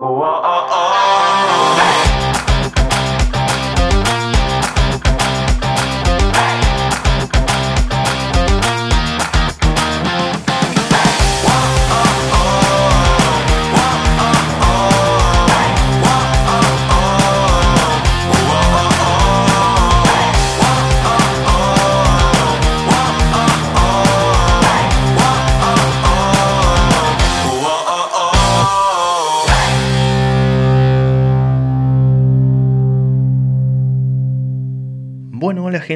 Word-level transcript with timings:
Bueno, 0.00 0.40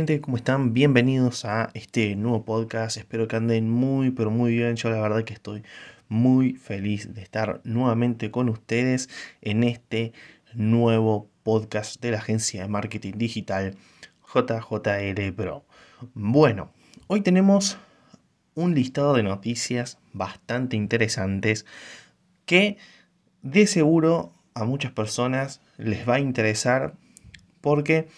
gente, 0.05 0.21
¿cómo 0.21 0.37
están? 0.37 0.75
Bienvenidos 0.75 1.47
a 1.47 1.71
este 1.73 2.15
nuevo 2.15 2.45
podcast. 2.45 2.99
Espero 2.99 3.27
que 3.27 3.37
anden 3.37 3.71
muy, 3.71 4.11
pero 4.11 4.31
muy 4.31 4.53
bien. 4.55 4.77
Yo 4.77 4.91
la 4.91 5.01
verdad 5.01 5.25
que 5.25 5.33
estoy 5.33 5.63
muy 6.11 6.57
feliz 6.57 7.15
de 7.15 7.23
estar 7.23 7.63
nuevamente 7.65 8.31
con 8.31 8.51
ustedes 8.51 9.09
en 9.41 9.65
este 9.65 10.13
nuevo 10.53 11.31
podcast 11.43 12.03
de 12.03 12.11
la 12.11 12.19
agencia 12.19 12.61
de 12.61 12.69
marketing 12.69 13.15
digital 13.17 13.77
JJL 14.35 15.33
Pro. 15.35 15.65
Bueno, 16.13 16.71
hoy 17.07 17.23
tenemos 17.23 17.79
un 18.55 18.75
listado 18.75 19.15
de 19.15 19.23
noticias 19.23 19.97
bastante 20.13 20.77
interesantes 20.77 21.65
que 22.45 22.77
de 23.41 23.67
seguro 23.67 24.35
a 24.53 24.65
muchas 24.65 24.93
personas 24.93 25.63
les 25.79 26.07
va 26.07 26.17
a 26.17 26.21
interesar 26.21 26.93
porque 27.63 28.09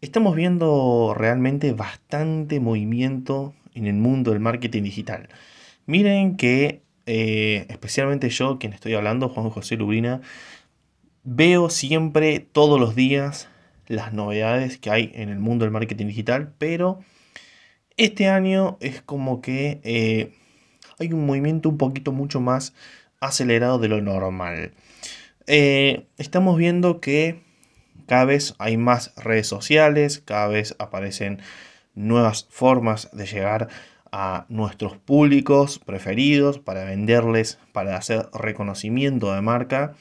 estamos 0.00 0.36
viendo 0.36 1.14
realmente 1.16 1.72
bastante 1.72 2.60
movimiento 2.60 3.54
en 3.74 3.86
el 3.86 3.94
mundo 3.94 4.30
del 4.30 4.40
marketing 4.40 4.82
digital. 4.82 5.28
Miren 5.86 6.36
que, 6.36 6.82
eh, 7.06 7.66
especialmente 7.68 8.28
yo, 8.28 8.58
quien 8.58 8.72
estoy 8.72 8.94
hablando, 8.94 9.28
Juan 9.28 9.50
José 9.50 9.76
Lubrina, 9.76 10.20
veo 11.24 11.70
siempre, 11.70 12.40
todos 12.40 12.80
los 12.80 12.94
días, 12.94 13.48
las 13.86 14.12
novedades 14.12 14.78
que 14.78 14.90
hay 14.90 15.12
en 15.14 15.30
el 15.30 15.38
mundo 15.38 15.64
del 15.64 15.72
marketing 15.72 16.06
digital, 16.06 16.52
pero 16.58 17.00
este 17.96 18.28
año 18.28 18.76
es 18.80 19.02
como 19.02 19.40
que 19.40 19.80
eh, 19.82 20.32
hay 20.98 21.12
un 21.12 21.26
movimiento 21.26 21.68
un 21.68 21.78
poquito 21.78 22.12
mucho 22.12 22.40
más 22.40 22.74
acelerado 23.20 23.78
de 23.78 23.88
lo 23.88 24.00
normal. 24.00 24.72
Eh, 25.46 26.06
estamos 26.18 26.56
viendo 26.58 27.00
que 27.00 27.47
cada 28.08 28.24
vez 28.24 28.54
hay 28.58 28.76
más 28.78 29.12
redes 29.16 29.46
sociales, 29.46 30.22
cada 30.24 30.48
vez 30.48 30.74
aparecen 30.78 31.40
nuevas 31.94 32.46
formas 32.50 33.10
de 33.12 33.26
llegar 33.26 33.68
a 34.10 34.46
nuestros 34.48 34.96
públicos 34.96 35.78
preferidos 35.78 36.58
para 36.58 36.84
venderles, 36.84 37.58
para 37.72 37.96
hacer 37.96 38.30
reconocimiento 38.32 39.34
de 39.34 39.42
marca. 39.42 39.94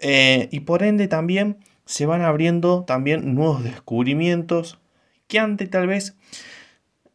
Eh, 0.00 0.48
y 0.50 0.60
por 0.60 0.82
ende 0.82 1.06
también 1.06 1.58
se 1.84 2.06
van 2.06 2.22
abriendo 2.22 2.84
también 2.84 3.34
nuevos 3.34 3.62
descubrimientos 3.62 4.78
que 5.28 5.38
antes 5.38 5.70
tal 5.70 5.86
vez 5.86 6.16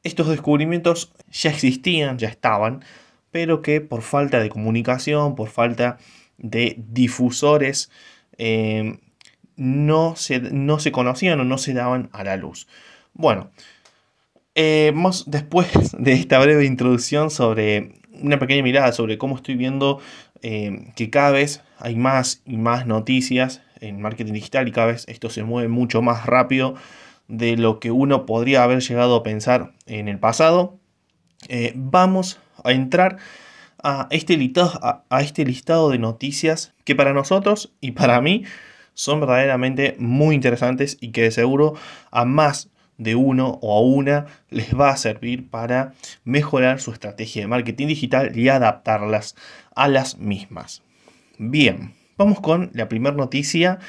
estos 0.04 0.30
descubrimientos 0.30 1.14
ya 1.32 1.50
existían, 1.50 2.18
ya 2.18 2.30
estaban, 2.30 2.84
pero 3.30 3.62
que 3.62 3.82
por 3.82 4.04
falta 4.04 4.40
de 4.40 4.50
comunicación, 4.50 5.36
por 5.36 5.50
falta 5.50 5.98
de 6.38 6.76
difusores, 6.78 7.92
eh, 8.38 9.00
no 9.56 10.16
se, 10.16 10.40
no 10.40 10.80
se 10.80 10.92
conocían 10.92 11.40
o 11.40 11.44
no 11.44 11.58
se 11.58 11.74
daban 11.74 12.10
a 12.12 12.24
la 12.24 12.38
luz. 12.38 12.68
Bueno, 13.14 13.52
eh, 14.56 14.94
después 15.26 15.68
de 15.98 16.14
esta 16.14 16.40
breve 16.40 16.66
introducción 16.66 17.30
sobre 17.30 17.94
una 18.22 18.40
pequeña 18.40 18.64
mirada 18.64 18.92
sobre 18.92 19.18
cómo 19.18 19.36
estoy 19.36 19.56
viendo 19.56 20.00
eh, 20.42 20.92
que 20.96 21.10
cada 21.10 21.32
vez 21.32 21.62
hay 21.80 21.96
más 21.96 22.42
y 22.46 22.58
más 22.58 22.86
noticias 22.86 23.62
en 23.80 24.02
marketing 24.02 24.34
digital 24.34 24.68
y 24.68 24.72
cada 24.72 24.88
vez 24.88 25.06
esto 25.08 25.30
se 25.30 25.44
mueve 25.44 25.68
mucho 25.68 26.02
más 26.02 26.26
rápido 26.26 26.76
de 27.28 27.58
lo 27.58 27.80
que 27.80 27.92
uno 27.92 28.26
podría 28.26 28.64
haber 28.64 28.82
llegado 28.82 29.16
a 29.16 29.24
pensar 29.24 29.74
en 29.86 30.08
el 30.08 30.20
pasado, 30.20 30.78
eh, 31.48 31.74
vamos 31.76 32.40
a 32.64 32.72
entrar 32.72 33.18
a 33.82 34.08
este, 34.12 34.38
listado, 34.38 35.04
a 35.10 35.22
este 35.22 35.46
listado 35.46 35.90
de 35.90 35.98
noticias 35.98 36.74
que 36.86 36.96
para 36.96 37.14
nosotros 37.14 37.74
y 37.82 37.92
para 37.92 38.22
mí 38.22 38.44
son 38.94 39.20
verdaderamente 39.20 39.96
muy 40.00 40.36
interesantes 40.36 40.98
y 41.02 41.12
que 41.12 41.24
de 41.24 41.32
seguro 41.32 41.74
a 42.12 42.26
más 42.26 42.70
de 42.98 43.16
uno 43.16 43.60
o 43.62 43.78
a 43.78 43.82
una 43.82 44.26
les 44.50 44.78
va 44.78 44.90
a 44.90 44.98
servir 44.98 45.50
para 45.50 45.94
mejorar 46.24 46.80
su 46.80 46.92
estrategia 46.92 47.42
de 47.42 47.48
marketing 47.48 47.88
digital 47.88 48.38
y 48.38 48.50
adaptarlas 48.50 49.36
a 49.76 49.88
las 49.88 50.18
mismas. 50.18 50.84
Bien, 51.38 51.94
vamos 52.18 52.40
con 52.40 52.70
la 52.74 52.88
primera 52.88 53.16
noticia 53.16 53.80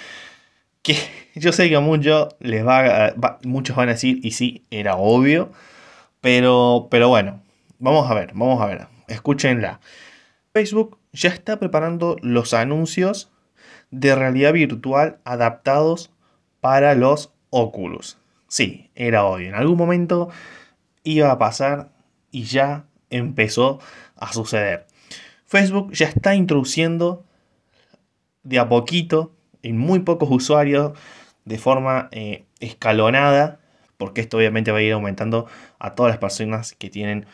que 0.82 0.96
yo 1.34 1.52
sé 1.52 1.68
que 1.68 1.76
a 1.76 1.80
muchos, 1.80 2.28
les 2.40 2.66
va, 2.66 3.14
muchos 3.44 3.76
van 3.76 3.88
a 3.88 3.92
decir, 3.92 4.20
y 4.22 4.32
sí, 4.32 4.64
era 4.70 4.96
obvio, 4.96 5.52
pero, 6.20 6.88
pero 6.90 7.08
bueno, 7.08 7.42
vamos 7.78 8.10
a 8.10 8.14
ver, 8.14 8.32
vamos 8.34 8.60
a 8.62 8.66
ver, 8.66 8.86
escúchenla. 9.08 9.80
Facebook 10.52 10.98
ya 11.12 11.30
está 11.30 11.58
preparando 11.58 12.16
los 12.22 12.54
anuncios 12.54 13.30
de 13.94 14.14
realidad 14.16 14.52
virtual 14.52 15.18
adaptados 15.24 16.12
para 16.60 16.94
los 16.94 17.32
Oculus. 17.50 18.18
Sí, 18.48 18.90
era 18.96 19.24
hoy. 19.24 19.46
En 19.46 19.54
algún 19.54 19.78
momento 19.78 20.30
iba 21.04 21.30
a 21.30 21.38
pasar 21.38 21.92
y 22.32 22.44
ya 22.44 22.86
empezó 23.10 23.78
a 24.16 24.32
suceder. 24.32 24.86
Facebook 25.44 25.92
ya 25.92 26.06
está 26.06 26.34
introduciendo 26.34 27.24
de 28.42 28.58
a 28.58 28.68
poquito 28.68 29.32
en 29.62 29.78
muy 29.78 30.00
pocos 30.00 30.28
usuarios 30.30 30.98
de 31.44 31.58
forma 31.58 32.08
eh, 32.10 32.46
escalonada, 32.58 33.60
porque 33.96 34.20
esto 34.22 34.38
obviamente 34.38 34.72
va 34.72 34.78
a 34.78 34.82
ir 34.82 34.92
aumentando 34.92 35.46
a 35.78 35.94
todas 35.94 36.10
las 36.10 36.18
personas 36.18 36.74
que 36.74 36.90
tienen 36.90 37.26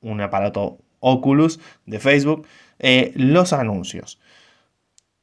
un 0.00 0.20
aparato 0.20 0.78
Oculus 1.00 1.58
de 1.86 1.98
Facebook, 1.98 2.46
eh, 2.78 3.12
los 3.16 3.52
anuncios 3.52 4.20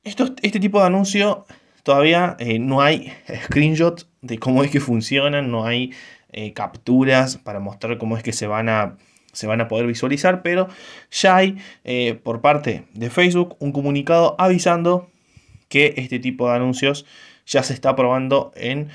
este 0.06 0.60
tipo 0.60 0.80
de 0.80 0.86
anuncio 0.86 1.46
todavía 1.84 2.36
eh, 2.40 2.60
no 2.60 2.82
hay 2.82 3.12
screenshots 3.44 4.08
de 4.22 4.38
cómo 4.38 4.64
es 4.64 4.72
que 4.72 4.80
funcionan, 4.80 5.52
no 5.52 5.66
hay 5.66 5.92
eh, 6.32 6.54
capturas 6.54 7.38
para 7.38 7.60
mostrar 7.60 7.98
cómo 7.98 8.16
es 8.16 8.24
que 8.24 8.32
se 8.32 8.48
van 8.48 8.70
a, 8.70 8.98
se 9.34 9.48
van 9.48 9.62
a 9.62 9.68
poder 9.68 9.88
visualizar, 9.88 10.42
pero 10.42 10.68
ya 11.12 11.36
hay 11.36 11.58
eh, 11.84 12.20
por 12.24 12.42
parte 12.42 12.86
de 12.94 13.10
Facebook 13.10 13.56
un 13.60 13.72
comunicado 13.72 14.36
avisando 14.38 15.10
que 15.70 15.96
este 15.98 16.20
tipo 16.20 16.50
de 16.50 16.56
anuncios 16.56 17.06
ya 17.46 17.64
se 17.64 17.74
está 17.74 17.96
probando 17.96 18.52
en, 18.56 18.90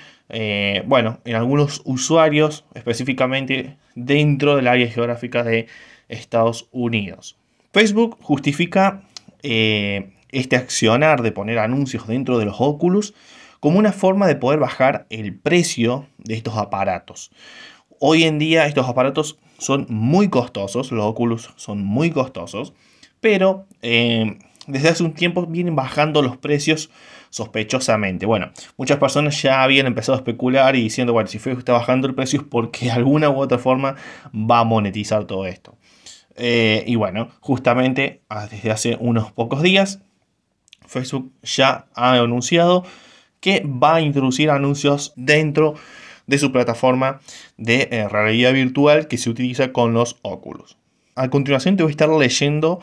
bueno, 0.87 1.21
en 1.25 1.35
algunos 1.37 1.83
usuarios 1.85 2.65
específicamente 2.75 3.77
dentro 3.95 4.57
del 4.57 4.69
área 4.69 4.89
geográfica 4.89 5.45
de 5.45 5.67
Estados 6.09 6.69
Unidos. 6.73 7.37
Facebook 7.73 8.17
justifica 8.21 9.03
este 10.33 10.57
accionar 10.57 11.23
de 11.23 11.33
poner 11.33 11.59
anuncios 11.59 12.07
dentro 12.07 12.39
de 12.39 12.45
los 12.45 12.57
Oculus 12.59 13.15
como 13.61 13.79
una 13.79 13.93
forma 13.93 14.27
de 14.27 14.37
poder 14.37 14.59
bajar 14.59 15.07
el 15.11 15.35
precio 15.35 16.07
de 16.19 16.35
estos 16.35 16.57
aparatos. 16.57 17.31
Hoy 17.99 18.25
en 18.25 18.39
día 18.39 18.67
estos 18.67 18.89
aparatos 18.89 19.39
son 19.59 19.87
muy 19.91 20.29
costosos, 20.29 20.91
los 20.91 21.05
Oculus 21.05 21.51
son 21.57 21.85
muy 21.85 22.11
costosos, 22.11 22.73
pero 23.21 23.67
eh, 23.83 24.39
desde 24.67 24.89
hace 24.89 25.03
un 25.03 25.13
tiempo 25.13 25.47
vienen 25.47 25.77
bajando 25.77 26.23
los 26.23 26.39
precios 26.39 26.91
sospechosamente. 27.29 28.25
Bueno, 28.25 28.51
muchas 28.77 28.99
personas 28.99 29.41
ya 29.43 29.63
habían 29.63 29.87
empezado 29.87 30.17
a 30.17 30.21
especular 30.21 30.75
y 30.77 30.83
diciendo, 30.83 31.13
bueno, 31.13 31.29
si 31.29 31.39
Facebook 31.39 31.61
está 31.61 31.73
bajando 31.73 32.09
el 32.09 32.15
precio 32.15 32.41
es 32.41 32.47
porque 32.47 32.87
de 32.87 32.93
alguna 32.93 33.29
u 33.31 33.39
otra 33.39 33.59
forma 33.59 33.97
va 34.35 34.61
a 34.61 34.65
monetizar 34.65 35.25
todo 35.27 35.47
esto. 35.47 35.77
Eh, 36.37 36.85
y 36.87 36.95
bueno, 36.95 37.29
justamente 37.41 38.23
ah, 38.31 38.47
desde 38.51 38.71
hace 38.71 38.97
unos 38.99 39.31
pocos 39.33 39.63
días 39.63 40.01
Facebook 40.91 41.31
ya 41.43 41.87
ha 41.95 42.15
anunciado 42.15 42.85
que 43.39 43.63
va 43.65 43.97
a 43.97 44.01
introducir 44.01 44.51
anuncios 44.51 45.13
dentro 45.17 45.75
de 46.27 46.39
su 46.39 46.53
plataforma 46.53 47.21
de 47.57 47.89
eh, 47.91 48.09
realidad 48.09 48.53
virtual 48.53 49.09
que 49.09 49.17
se 49.17 49.31
utiliza 49.31 49.73
con 49.73 49.95
los 49.95 50.19
Oculus. 50.23 50.77
A 51.15 51.31
continuación 51.31 51.77
te 51.77 51.83
voy 51.83 51.91
a 51.91 51.93
estar 51.93 52.09
leyendo 52.09 52.81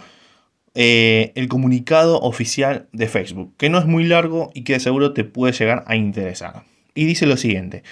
eh, 0.74 1.32
el 1.36 1.48
comunicado 1.48 2.20
oficial 2.20 2.88
de 2.94 3.08
Facebook, 3.08 3.54
que 3.58 3.70
no 3.70 3.78
es 3.78 3.86
muy 3.86 4.06
largo 4.06 4.52
y 4.54 4.64
que 4.64 4.74
de 4.74 4.80
seguro 4.80 5.14
te 5.14 5.24
puede 5.24 5.54
llegar 5.54 5.84
a 5.88 5.96
interesar. 5.96 6.64
Y 6.96 7.06
dice 7.06 7.26
lo 7.26 7.38
siguiente. 7.38 7.84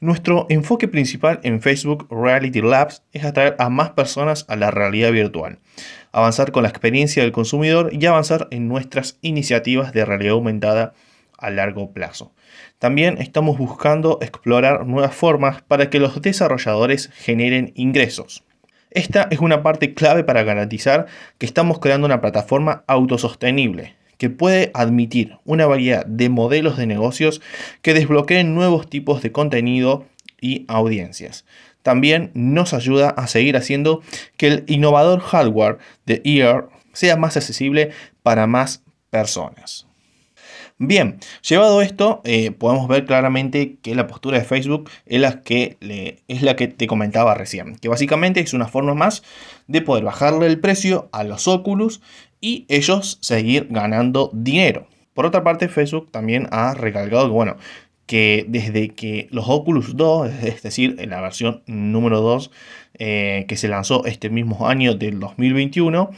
Nuestro 0.00 0.46
enfoque 0.48 0.88
principal 0.88 1.40
en 1.42 1.60
Facebook 1.60 2.08
Reality 2.10 2.62
Labs 2.62 3.02
es 3.12 3.24
atraer 3.24 3.56
a 3.58 3.68
más 3.68 3.90
personas 3.90 4.46
a 4.48 4.56
la 4.56 4.70
realidad 4.70 5.12
virtual. 5.12 5.58
Avanzar 6.12 6.52
con 6.52 6.62
la 6.62 6.68
experiencia 6.68 7.22
del 7.22 7.32
consumidor 7.32 7.90
y 7.92 8.04
avanzar 8.06 8.48
en 8.50 8.68
nuestras 8.68 9.18
iniciativas 9.22 9.92
de 9.92 10.04
realidad 10.04 10.32
aumentada 10.32 10.92
a 11.38 11.50
largo 11.50 11.92
plazo. 11.92 12.32
También 12.78 13.18
estamos 13.18 13.58
buscando 13.58 14.18
explorar 14.20 14.86
nuevas 14.86 15.14
formas 15.14 15.62
para 15.62 15.90
que 15.90 16.00
los 16.00 16.20
desarrolladores 16.20 17.10
generen 17.14 17.72
ingresos. 17.74 18.44
Esta 18.90 19.28
es 19.30 19.38
una 19.38 19.62
parte 19.62 19.94
clave 19.94 20.24
para 20.24 20.42
garantizar 20.42 21.06
que 21.38 21.46
estamos 21.46 21.78
creando 21.78 22.06
una 22.06 22.20
plataforma 22.20 22.84
autosostenible 22.86 23.94
que 24.20 24.28
puede 24.28 24.70
admitir 24.74 25.38
una 25.46 25.66
variedad 25.66 26.04
de 26.04 26.28
modelos 26.28 26.76
de 26.76 26.86
negocios 26.86 27.40
que 27.80 27.94
desbloqueen 27.94 28.54
nuevos 28.54 28.90
tipos 28.90 29.22
de 29.22 29.32
contenido 29.32 30.04
y 30.42 30.66
audiencias. 30.68 31.46
También 31.82 32.30
nos 32.34 32.74
ayuda 32.74 33.10
a 33.10 33.26
seguir 33.26 33.56
haciendo 33.56 34.02
que 34.36 34.48
el 34.48 34.64
innovador 34.66 35.20
hardware 35.20 35.78
de 36.06 36.20
EAR 36.24 36.68
sea 36.92 37.16
más 37.16 37.36
accesible 37.36 37.90
para 38.22 38.46
más 38.46 38.82
personas. 39.10 39.86
Bien, 40.82 41.18
llevado 41.46 41.82
esto, 41.82 42.22
eh, 42.24 42.52
podemos 42.52 42.88
ver 42.88 43.04
claramente 43.04 43.76
que 43.82 43.94
la 43.94 44.06
postura 44.06 44.38
de 44.38 44.46
Facebook 44.46 44.88
es 45.04 45.20
la, 45.20 45.42
que 45.42 45.76
es 46.26 46.40
la 46.40 46.56
que 46.56 46.68
te 46.68 46.86
comentaba 46.86 47.34
recién, 47.34 47.76
que 47.76 47.90
básicamente 47.90 48.40
es 48.40 48.54
una 48.54 48.66
forma 48.66 48.94
más 48.94 49.22
de 49.66 49.82
poder 49.82 50.04
bajarle 50.04 50.46
el 50.46 50.58
precio 50.58 51.10
a 51.12 51.22
los 51.22 51.48
Oculus 51.48 52.00
y 52.40 52.64
ellos 52.68 53.18
seguir 53.20 53.66
ganando 53.68 54.30
dinero. 54.32 54.86
Por 55.12 55.26
otra 55.26 55.44
parte, 55.44 55.68
Facebook 55.68 56.10
también 56.10 56.48
ha 56.50 56.72
recalcado 56.72 57.26
que, 57.26 57.32
bueno, 57.32 57.56
que 58.10 58.44
desde 58.48 58.88
que 58.88 59.28
los 59.30 59.44
Oculus 59.48 59.96
2, 59.96 60.32
es 60.42 60.62
decir, 60.62 60.96
en 60.98 61.10
la 61.10 61.20
versión 61.20 61.62
número 61.66 62.20
2 62.20 62.50
eh, 62.94 63.44
que 63.46 63.56
se 63.56 63.68
lanzó 63.68 64.04
este 64.04 64.30
mismo 64.30 64.66
año 64.66 64.96
del 64.96 65.20
2021, 65.20 66.10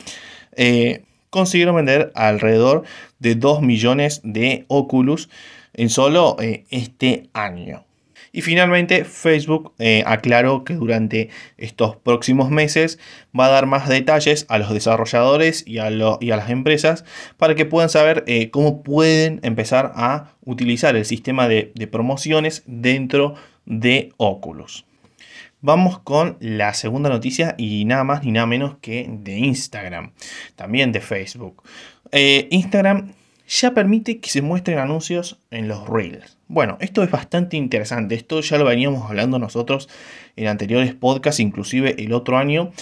eh, 0.56 1.02
consiguieron 1.28 1.76
vender 1.76 2.10
alrededor 2.14 2.84
de 3.18 3.34
2 3.34 3.60
millones 3.60 4.22
de 4.24 4.64
Oculus 4.68 5.28
en 5.74 5.90
solo 5.90 6.38
eh, 6.40 6.64
este 6.70 7.28
año. 7.34 7.84
Y 8.32 8.40
finalmente 8.40 9.04
Facebook 9.04 9.74
eh, 9.78 10.02
aclaró 10.06 10.64
que 10.64 10.74
durante 10.74 11.28
estos 11.58 11.96
próximos 11.96 12.50
meses 12.50 12.98
va 13.38 13.46
a 13.46 13.50
dar 13.50 13.66
más 13.66 13.88
detalles 13.88 14.46
a 14.48 14.58
los 14.58 14.72
desarrolladores 14.72 15.64
y 15.66 15.78
a, 15.78 15.90
y 16.20 16.30
a 16.30 16.36
las 16.36 16.48
empresas 16.48 17.04
para 17.36 17.54
que 17.54 17.66
puedan 17.66 17.90
saber 17.90 18.24
eh, 18.26 18.50
cómo 18.50 18.82
pueden 18.82 19.40
empezar 19.42 19.92
a 19.94 20.32
utilizar 20.44 20.96
el 20.96 21.04
sistema 21.04 21.46
de, 21.46 21.72
promociones 21.90 22.62
dentro 22.66 23.34
de 23.66 24.12
Oculus. 24.16 24.86
Vamos 25.60 25.98
con 25.98 26.38
la 26.40 26.72
segunda 26.74 27.10
noticia 27.10 27.54
y 27.58 27.84
nada 27.84 28.02
más 28.02 28.24
ni 28.24 28.32
nada 28.32 28.46
menos 28.46 28.76
que 28.80 29.06
de 29.08 29.38
Instagram, 29.38 30.12
también 30.56 30.90
de 30.90 31.00
Facebook. 31.00 31.62
Eh, 32.10 32.48
Instagram 32.50 33.12
ya 33.60 33.74
permite 33.74 34.18
que 34.18 34.30
se 34.30 34.40
muestren 34.40 34.78
anuncios 34.78 35.38
en 35.50 35.68
los 35.68 35.86
Reels. 35.86 36.38
Bueno, 36.48 36.78
esto 36.80 37.02
es 37.02 37.10
bastante 37.10 37.56
interesante. 37.58 38.14
Esto 38.14 38.40
ya 38.40 38.56
lo 38.56 38.64
veníamos 38.64 39.08
hablando 39.08 39.38
nosotros 39.38 39.88
en 40.36 40.46
anteriores 40.46 40.94
podcasts, 40.94 41.40
inclusive 41.40 42.02
el 42.02 42.14
otro 42.14 42.38
año, 42.38 42.72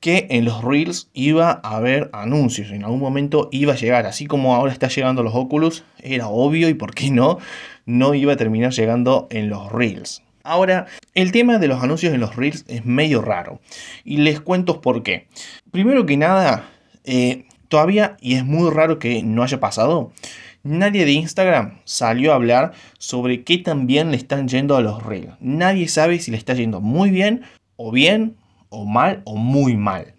que 0.00 0.26
en 0.30 0.44
los 0.44 0.64
Reels 0.64 1.08
iba 1.14 1.60
a 1.62 1.76
haber 1.76 2.10
anuncios. 2.12 2.70
En 2.72 2.82
algún 2.84 2.98
momento 2.98 3.48
iba 3.52 3.74
a 3.74 3.76
llegar. 3.76 4.06
Así 4.06 4.26
como 4.26 4.56
ahora 4.56 4.72
está 4.72 4.88
llegando 4.88 5.22
los 5.22 5.34
Oculus, 5.36 5.84
era 6.02 6.26
obvio 6.26 6.68
y 6.68 6.74
por 6.74 6.94
qué 6.94 7.10
no, 7.10 7.38
no 7.86 8.14
iba 8.14 8.32
a 8.32 8.36
terminar 8.36 8.72
llegando 8.72 9.28
en 9.30 9.48
los 9.48 9.70
Reels. 9.70 10.22
Ahora, 10.42 10.86
el 11.14 11.30
tema 11.30 11.58
de 11.58 11.68
los 11.68 11.82
anuncios 11.82 12.12
en 12.12 12.20
los 12.20 12.34
Reels 12.34 12.64
es 12.66 12.84
medio 12.84 13.22
raro. 13.22 13.60
Y 14.04 14.16
les 14.16 14.40
cuento 14.40 14.80
por 14.80 15.04
qué. 15.04 15.28
Primero 15.70 16.06
que 16.06 16.16
nada, 16.16 16.68
eh, 17.04 17.44
todavía, 17.68 18.16
y 18.20 18.34
es 18.34 18.44
muy 18.44 18.70
raro 18.70 18.98
que 18.98 19.22
no 19.22 19.42
haya 19.42 19.60
pasado, 19.60 20.12
nadie 20.62 21.04
de 21.04 21.12
Instagram 21.12 21.78
salió 21.84 22.32
a 22.32 22.36
hablar 22.36 22.72
sobre 22.98 23.44
qué 23.44 23.58
tan 23.58 23.86
bien 23.86 24.10
le 24.10 24.16
están 24.16 24.48
yendo 24.48 24.76
a 24.76 24.82
los 24.82 25.02
Reels. 25.02 25.34
Nadie 25.40 25.88
sabe 25.88 26.18
si 26.18 26.30
le 26.30 26.36
está 26.36 26.54
yendo 26.54 26.80
muy 26.80 27.10
bien, 27.10 27.42
o 27.76 27.92
bien, 27.92 28.36
o 28.68 28.84
mal, 28.84 29.22
o 29.24 29.36
muy 29.36 29.76
mal. 29.76 30.14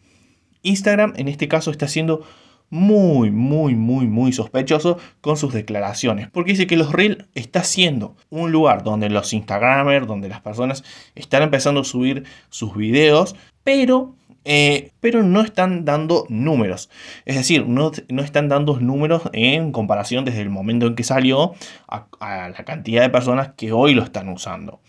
Instagram 0.63 1.13
en 1.17 1.27
este 1.27 1.47
caso 1.47 1.71
está 1.71 1.85
haciendo 1.85 2.23
muy, 2.69 3.31
muy, 3.31 3.75
muy, 3.75 4.05
muy 4.07 4.31
sospechoso 4.31 4.97
con 5.21 5.37
sus 5.37 5.53
declaraciones. 5.53 6.29
Porque 6.29 6.51
dice 6.51 6.67
que 6.67 6.77
los 6.77 6.91
Reels 6.91 7.25
está 7.33 7.63
siendo 7.63 8.15
un 8.29 8.51
lugar 8.51 8.83
donde 8.83 9.09
los 9.09 9.33
Instagramers, 9.33 10.07
donde 10.07 10.29
las 10.29 10.41
personas 10.41 10.83
están 11.15 11.43
empezando 11.43 11.81
a 11.81 11.85
subir 11.85 12.25
sus 12.49 12.75
videos, 12.75 13.35
pero, 13.63 14.15
eh, 14.45 14.91
pero 14.99 15.23
no 15.23 15.41
están 15.41 15.85
dando 15.85 16.25
números. 16.29 16.89
Es 17.25 17.35
decir, 17.35 17.67
no, 17.67 17.91
no, 18.09 18.21
están 18.21 18.49
dando 18.49 18.79
números 18.79 19.23
en 19.33 19.71
comparación 19.71 20.25
desde 20.25 20.41
el 20.41 20.49
momento 20.49 20.87
en 20.87 20.95
que 20.95 21.03
salió 21.03 21.53
a, 21.87 22.07
la 22.49 22.63
cantidad 22.65 23.01
de 23.01 23.09
personas 23.09 23.51
que 23.55 23.71
hoy 23.71 23.93
lo 23.93 24.03
están 24.03 24.29
usando. 24.29 24.79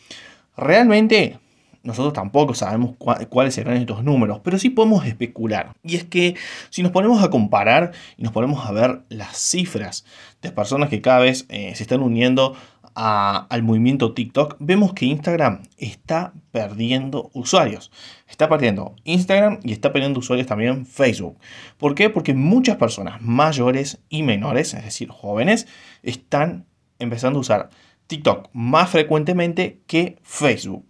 Realmente 0.57 1.39
nosotros 1.83 2.13
tampoco 2.13 2.55
sabemos 2.55 2.95
cuáles 3.31 3.55
serán 3.55 3.77
estos 3.79 4.05
números, 4.05 4.41
pero 4.45 4.59
sí 4.59 4.69
podemos 4.69 5.07
especular. 5.07 5.73
Y 5.83 5.97
es 5.97 6.05
que 6.05 6.37
si 6.69 6.83
nos 6.83 6.93
ponemos 6.93 7.23
a 7.23 7.31
comparar 7.31 7.93
y 8.19 8.23
nos 8.23 8.33
ponemos 8.33 8.67
a 8.67 8.73
ver 8.73 9.01
las 9.09 9.37
cifras 9.39 10.05
de 10.43 10.53
personas 10.53 10.91
que 10.91 11.01
cada 11.01 11.21
vez 11.21 11.47
eh, 11.49 11.75
se 11.75 11.83
están 11.83 12.03
uniendo 12.03 12.55
al 12.95 13.63
movimiento 13.63 14.13
TikTok, 14.13 14.57
vemos 14.59 14.93
que 14.93 15.07
Instagram 15.07 15.63
está 15.79 16.33
perdiendo 16.53 17.31
usuarios. 17.33 17.91
Está 18.29 18.49
perdiendo 18.49 18.97
Instagram 19.05 19.61
y 19.63 19.73
está 19.73 19.93
perdiendo 19.93 20.21
usuarios 20.21 20.47
también 20.47 20.87
Facebook. 20.87 21.39
¿Por 21.79 21.95
qué? 21.95 22.11
Porque 22.11 22.35
muchas 22.35 22.77
personas 22.77 23.21
mayores 23.23 24.01
y 24.09 24.23
menores, 24.23 24.75
es 24.75 24.85
decir, 24.85 25.09
jóvenes, 25.09 25.67
están 26.03 26.67
empezando 26.99 27.39
a 27.39 27.41
usar 27.41 27.71
TikTok 28.07 28.49
más 28.53 28.91
frecuentemente 28.91 29.81
que 29.87 30.19
Facebook. 30.23 30.90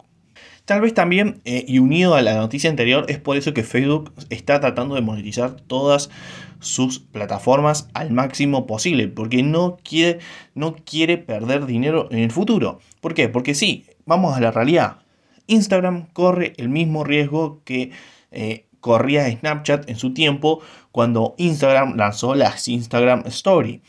Tal 0.71 0.83
vez 0.83 0.95
también, 0.95 1.41
eh, 1.45 1.65
y 1.67 1.81
unido 1.81 2.15
a 2.15 2.23
la 2.23 2.37
noticia 2.37 2.71
anterior, 2.71 3.05
es 3.09 3.19
por 3.19 3.37
eso 3.37 3.53
que 3.53 3.65
Facebook 3.65 4.13
está 4.29 4.61
tratando 4.61 4.95
de 4.95 5.01
monetizar 5.01 5.57
todas 5.57 6.11
sus 6.61 7.01
plataformas 7.01 7.89
al 7.93 8.13
máximo 8.13 8.69
posible, 8.69 9.09
porque 9.09 9.43
no 9.43 9.79
quiere, 9.83 10.21
no 10.55 10.77
quiere 10.77 11.19
perder 11.19 11.67
dinero 11.67 12.07
en 12.13 12.21
el 12.21 12.31
futuro. 12.31 12.79
¿Por 13.01 13.15
qué? 13.15 13.29
Porque 13.29 13.57
sí, 13.57 13.85
vamos 14.07 14.37
a 14.37 14.41
la 14.41 14.53
realidad. 14.53 14.99
Instagram 15.49 16.07
corre 16.13 16.53
el 16.57 16.69
mismo 16.69 17.03
riesgo 17.03 17.63
que 17.65 17.91
eh, 18.31 18.67
corría 18.79 19.29
Snapchat 19.29 19.91
en 19.91 19.97
su 19.97 20.15
tiempo 20.15 20.61
cuando 20.93 21.35
Instagram 21.37 21.97
lanzó 21.97 22.37
las 22.37 22.69
Instagram 22.69 23.25
Story, 23.27 23.83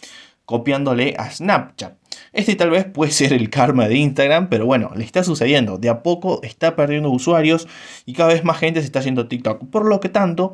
copiándole 0.46 1.14
a 1.16 1.30
Snapchat. 1.30 2.01
Este 2.34 2.56
tal 2.56 2.70
vez 2.70 2.86
puede 2.86 3.12
ser 3.12 3.34
el 3.34 3.50
karma 3.50 3.88
de 3.88 3.98
Instagram, 3.98 4.48
pero 4.48 4.66
bueno, 4.66 4.92
le 4.96 5.04
está 5.04 5.24
sucediendo. 5.24 5.78
De 5.78 5.90
a 5.90 6.02
poco 6.02 6.42
está 6.44 6.76
perdiendo 6.76 7.10
usuarios 7.10 7.68
y 8.06 8.14
cada 8.14 8.34
vez 8.34 8.44
más 8.46 8.58
gente 8.58 8.80
se 8.80 8.86
está 8.86 9.00
haciendo 9.00 9.28
TikTok. 9.28 9.70
Por 9.70 9.86
lo 9.86 10.00
que 10.00 10.08
tanto, 10.08 10.54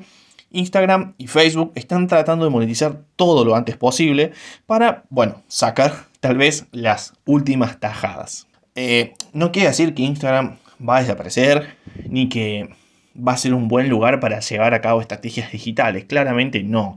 Instagram 0.52 1.14
y 1.18 1.28
Facebook 1.28 1.72
están 1.76 2.08
tratando 2.08 2.46
de 2.46 2.52
monetizar 2.52 3.02
todo 3.16 3.46
lo 3.46 3.56
antes 3.56 3.78
posible 3.78 4.32
para, 4.66 5.04
bueno, 5.10 5.44
sacar 5.48 6.08
tal 6.20 6.38
vez 6.38 6.66
las 6.72 7.14
últimas 7.26 7.80
tajadas. 7.80 8.48
Eh, 8.76 9.14
no 9.34 9.52
quiere 9.52 9.70
decir 9.70 9.94
que 9.94 10.04
Instagram 10.04 10.58
va 10.88 10.98
a 10.98 11.02
desaparecer 11.02 11.76
ni 12.10 12.30
que 12.30 12.70
va 13.18 13.34
a 13.34 13.38
ser 13.38 13.54
un 13.54 13.68
buen 13.68 13.90
lugar 13.90 14.20
para 14.20 14.40
llevar 14.40 14.74
a 14.74 14.82
cabo 14.82 15.02
estrategias 15.02 15.52
digitales. 15.52 16.06
Claramente 16.06 16.64
no. 16.64 16.96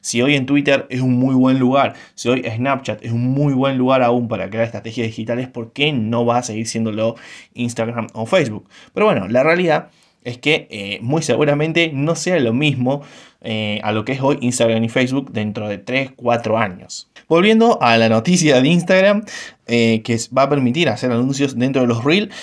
Si 0.00 0.22
hoy 0.22 0.34
en 0.34 0.46
Twitter 0.46 0.86
es 0.90 1.00
un 1.00 1.14
muy 1.14 1.34
buen 1.34 1.58
lugar, 1.58 1.94
si 2.14 2.28
hoy 2.28 2.42
Snapchat 2.42 3.04
es 3.04 3.12
un 3.12 3.22
muy 3.28 3.52
buen 3.52 3.78
lugar 3.78 4.02
aún 4.02 4.28
para 4.28 4.48
crear 4.48 4.64
estrategias 4.64 5.06
digitales, 5.06 5.48
¿por 5.48 5.72
qué 5.72 5.92
no 5.92 6.24
va 6.24 6.38
a 6.38 6.42
seguir 6.42 6.66
siéndolo 6.66 7.16
Instagram 7.54 8.08
o 8.12 8.26
Facebook? 8.26 8.68
Pero 8.94 9.06
bueno, 9.06 9.28
la 9.28 9.42
realidad 9.42 9.88
es 10.22 10.38
que 10.38 10.68
eh, 10.70 10.98
muy 11.00 11.22
seguramente 11.22 11.90
no 11.92 12.14
sea 12.14 12.38
lo 12.40 12.52
mismo 12.52 13.02
eh, 13.40 13.80
a 13.82 13.92
lo 13.92 14.04
que 14.04 14.12
es 14.12 14.20
hoy 14.20 14.38
Instagram 14.40 14.84
y 14.84 14.88
Facebook 14.88 15.32
dentro 15.32 15.68
de 15.68 15.78
3, 15.78 16.12
4 16.16 16.58
años. 16.58 17.10
Volviendo 17.28 17.78
a 17.80 17.96
la 17.96 18.08
noticia 18.08 18.60
de 18.60 18.68
Instagram, 18.68 19.24
eh, 19.66 20.02
que 20.02 20.18
va 20.36 20.42
a 20.42 20.48
permitir 20.48 20.88
hacer 20.88 21.10
anuncios 21.10 21.58
dentro 21.58 21.82
de 21.82 21.88
los 21.88 22.04
Reels, 22.04 22.34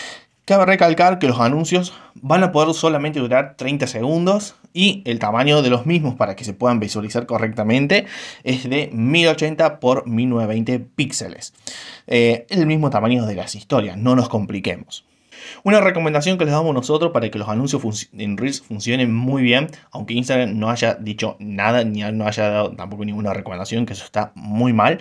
Cabe 0.48 0.66
recalcar 0.66 1.20
que 1.20 1.28
los 1.28 1.42
anuncios 1.42 1.92
van 2.16 2.42
a 2.42 2.54
poder 2.54 2.74
solamente 2.74 3.20
durar 3.20 3.56
30 3.58 3.86
segundos 3.86 4.56
y 4.78 5.02
el 5.06 5.18
tamaño 5.18 5.64
de 5.64 5.72
los 5.72 5.88
mismos 5.88 6.14
para 6.14 6.36
que 6.36 6.44
se 6.44 6.54
puedan 6.54 6.80
visualizar 6.80 7.26
correctamente 7.26 8.06
es 8.44 8.70
de 8.70 8.92
1080 8.94 9.80
por 9.80 10.06
1920 10.08 10.80
píxeles. 10.96 11.56
Eh, 12.06 12.46
el 12.50 12.68
mismo 12.68 12.92
tamaño 12.92 13.26
de 13.26 13.34
las 13.34 13.56
historias, 13.56 13.98
no 13.98 14.16
nos 14.16 14.30
compliquemos. 14.30 15.04
Una 15.64 15.82
recomendación 15.82 16.38
que 16.38 16.46
les 16.46 16.54
damos 16.54 16.76
nosotros 16.76 17.12
para 17.12 17.32
que 17.32 17.40
los 17.40 17.50
anuncios 17.50 18.10
en 18.16 18.38
Reels 18.38 18.62
funcionen 18.62 19.16
muy 19.16 19.42
bien, 19.42 19.68
aunque 19.90 20.14
Instagram 20.14 20.60
no 20.60 20.70
haya 20.70 20.94
dicho 20.94 21.38
nada 21.40 21.84
ni 21.84 22.02
no 22.02 22.28
haya 22.28 22.48
dado 22.48 22.76
tampoco 22.76 23.04
ninguna 23.04 23.34
recomendación, 23.34 23.88
que 23.88 23.94
eso 23.94 24.06
está 24.06 24.32
muy 24.36 24.74
mal, 24.74 25.00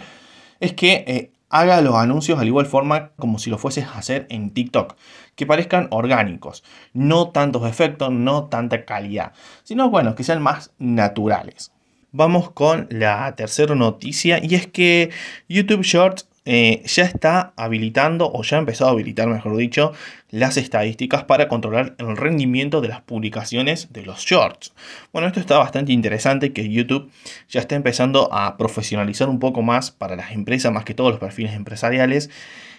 es 0.58 0.72
que 0.72 1.04
eh, 1.06 1.30
haga 1.60 1.80
los 1.80 1.94
anuncios 1.94 2.38
al 2.38 2.46
igual 2.46 2.66
forma 2.66 3.10
como 3.16 3.38
si 3.38 3.50
lo 3.50 3.58
fueses 3.58 3.86
a 3.86 3.98
hacer 3.98 4.26
en 4.30 4.50
TikTok, 4.50 4.96
que 5.34 5.46
parezcan 5.46 5.88
orgánicos, 5.90 6.64
no 6.92 7.30
tantos 7.30 7.68
efectos, 7.68 8.10
no 8.10 8.44
tanta 8.44 8.84
calidad, 8.84 9.32
sino 9.62 9.90
bueno, 9.90 10.14
que 10.14 10.24
sean 10.24 10.42
más 10.42 10.72
naturales. 10.78 11.72
Vamos 12.12 12.50
con 12.50 12.86
la 12.90 13.34
tercera 13.36 13.74
noticia 13.74 14.38
y 14.42 14.54
es 14.54 14.66
que 14.66 15.10
YouTube 15.48 15.82
Shorts 15.82 16.28
eh, 16.46 16.82
ya 16.86 17.04
está 17.04 17.52
habilitando, 17.56 18.30
o 18.32 18.42
ya 18.42 18.56
ha 18.56 18.60
empezado 18.60 18.90
a 18.90 18.92
habilitar, 18.92 19.28
mejor 19.28 19.56
dicho, 19.56 19.92
las 20.30 20.56
estadísticas 20.56 21.24
para 21.24 21.48
controlar 21.48 21.96
el 21.98 22.16
rendimiento 22.16 22.80
de 22.80 22.88
las 22.88 23.00
publicaciones 23.02 23.92
de 23.92 24.02
los 24.02 24.20
shorts. 24.20 24.72
Bueno, 25.12 25.28
esto 25.28 25.40
está 25.40 25.58
bastante 25.58 25.92
interesante 25.92 26.52
que 26.52 26.70
YouTube 26.70 27.10
ya 27.48 27.60
está 27.60 27.74
empezando 27.74 28.32
a 28.32 28.56
profesionalizar 28.56 29.28
un 29.28 29.40
poco 29.40 29.62
más 29.62 29.90
para 29.90 30.16
las 30.16 30.32
empresas, 30.32 30.72
más 30.72 30.84
que 30.84 30.94
todos 30.94 31.10
los 31.10 31.20
perfiles 31.20 31.52
empresariales, 31.52 32.30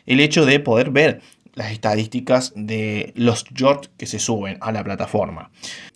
el 0.06 0.22
hecho 0.22 0.46
de 0.46 0.60
poder 0.62 0.90
ver 0.90 1.22
las 1.58 1.72
estadísticas 1.72 2.54
de 2.56 3.14
los 3.16 3.46
shorts 3.46 3.90
que 3.98 4.06
se 4.06 4.20
suben 4.20 4.58
a 4.62 4.72
la 4.72 4.84
plataforma. 4.84 5.50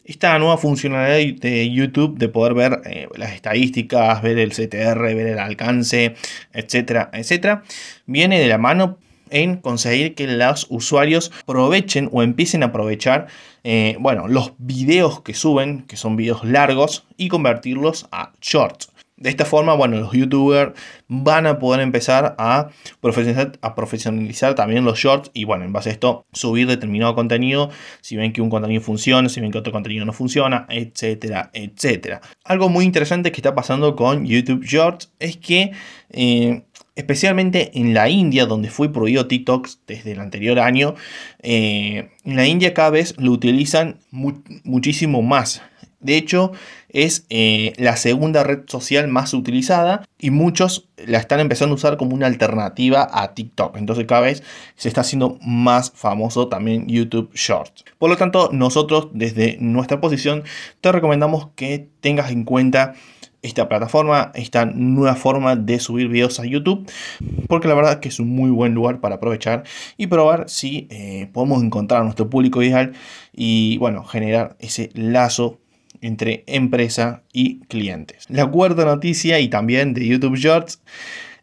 Esta 0.03 0.37
nueva 0.39 0.57
funcionalidad 0.57 1.39
de 1.39 1.71
YouTube 1.71 2.17
de 2.17 2.29
poder 2.29 2.55
ver 2.55 2.81
eh, 2.85 3.07
las 3.15 3.33
estadísticas, 3.33 4.23
ver 4.23 4.39
el 4.39 4.51
CTR, 4.51 4.99
ver 4.99 5.27
el 5.27 5.39
alcance, 5.39 6.15
etcétera, 6.51 7.11
etcétera, 7.13 7.63
viene 8.07 8.39
de 8.39 8.47
la 8.47 8.57
mano 8.57 8.97
en 9.29 9.57
conseguir 9.57 10.15
que 10.15 10.27
los 10.27 10.65
usuarios 10.69 11.31
aprovechen 11.43 12.09
o 12.11 12.23
empiecen 12.23 12.63
a 12.63 12.67
aprovechar 12.67 13.27
eh, 13.63 13.95
bueno, 13.99 14.27
los 14.27 14.53
videos 14.57 15.21
que 15.21 15.35
suben, 15.35 15.83
que 15.83 15.95
son 15.95 16.15
videos 16.15 16.43
largos, 16.43 17.05
y 17.17 17.29
convertirlos 17.29 18.07
a 18.11 18.33
shorts. 18.41 18.90
De 19.21 19.29
esta 19.29 19.45
forma, 19.45 19.75
bueno, 19.75 19.99
los 19.99 20.13
youtubers 20.13 20.73
van 21.07 21.45
a 21.45 21.59
poder 21.59 21.81
empezar 21.81 22.35
a 22.39 22.69
profesionalizar, 23.01 23.59
a 23.61 23.75
profesionalizar, 23.75 24.55
también 24.55 24.83
los 24.83 24.97
shorts 24.97 25.29
y 25.35 25.43
bueno, 25.43 25.63
en 25.63 25.71
base 25.71 25.89
a 25.89 25.93
esto 25.93 26.25
subir 26.33 26.65
determinado 26.65 27.13
contenido, 27.13 27.69
si 28.01 28.15
ven 28.15 28.33
que 28.33 28.41
un 28.41 28.49
contenido 28.49 28.81
funciona, 28.81 29.29
si 29.29 29.39
ven 29.39 29.51
que 29.51 29.59
otro 29.59 29.71
contenido 29.71 30.05
no 30.05 30.13
funciona, 30.13 30.65
etcétera, 30.69 31.51
etcétera. 31.53 32.21
Algo 32.43 32.67
muy 32.67 32.83
interesante 32.83 33.31
que 33.31 33.37
está 33.37 33.53
pasando 33.53 33.95
con 33.95 34.25
YouTube 34.25 34.63
Shorts 34.63 35.13
es 35.19 35.37
que 35.37 35.71
eh, 36.09 36.63
especialmente 36.95 37.71
en 37.75 37.93
la 37.93 38.09
India, 38.09 38.47
donde 38.47 38.71
fue 38.71 38.91
prohibido 38.91 39.27
TikTok 39.27 39.69
desde 39.85 40.13
el 40.13 40.19
anterior 40.19 40.57
año, 40.57 40.95
eh, 41.43 42.09
en 42.23 42.35
la 42.35 42.47
India 42.47 42.73
cada 42.73 42.89
vez 42.89 43.13
lo 43.19 43.31
utilizan 43.31 43.99
muchísimo 44.09 45.21
más. 45.21 45.61
De 46.01 46.17
hecho, 46.17 46.51
es 46.91 47.25
eh, 47.29 47.73
la 47.77 47.95
segunda 47.97 48.43
red 48.43 48.61
social 48.67 49.07
más 49.07 49.33
utilizada 49.33 50.03
y 50.19 50.29
muchos 50.29 50.89
la 50.97 51.17
están 51.17 51.39
empezando 51.39 51.73
a 51.73 51.75
usar 51.75 51.97
como 51.97 52.13
una 52.15 52.27
alternativa 52.27 53.07
a 53.11 53.33
TikTok. 53.33 53.77
Entonces 53.77 54.05
cada 54.05 54.21
vez 54.21 54.43
se 54.75 54.87
está 54.87 55.01
haciendo 55.01 55.37
más 55.41 55.91
famoso 55.91 56.47
también 56.47 56.87
YouTube 56.87 57.31
Shorts. 57.33 57.85
Por 57.97 58.09
lo 58.09 58.17
tanto, 58.17 58.49
nosotros 58.51 59.07
desde 59.13 59.57
nuestra 59.59 59.99
posición 59.99 60.43
te 60.81 60.91
recomendamos 60.91 61.49
que 61.55 61.89
tengas 62.01 62.31
en 62.31 62.43
cuenta 62.43 62.93
esta 63.41 63.67
plataforma, 63.67 64.31
esta 64.35 64.65
nueva 64.65 65.15
forma 65.15 65.55
de 65.55 65.79
subir 65.79 66.07
videos 66.09 66.39
a 66.39 66.45
YouTube, 66.45 66.89
porque 67.47 67.67
la 67.67 67.73
verdad 67.73 67.99
que 67.99 68.09
es 68.09 68.19
un 68.19 68.29
muy 68.29 68.51
buen 68.51 68.73
lugar 68.73 68.99
para 68.99 69.15
aprovechar 69.15 69.63
y 69.97 70.07
probar 70.07 70.47
si 70.47 70.87
eh, 70.91 71.27
podemos 71.33 71.63
encontrar 71.63 72.01
a 72.01 72.03
nuestro 72.03 72.29
público 72.29 72.61
ideal 72.61 72.93
y 73.33 73.77
bueno, 73.79 74.03
generar 74.03 74.55
ese 74.59 74.91
lazo 74.93 75.60
entre 76.01 76.43
empresa 76.47 77.23
y 77.33 77.59
clientes. 77.61 78.25
La 78.29 78.45
cuarta 78.45 78.85
noticia 78.85 79.39
y 79.39 79.49
también 79.49 79.93
de 79.93 80.05
YouTube 80.05 80.35
Shorts 80.35 80.81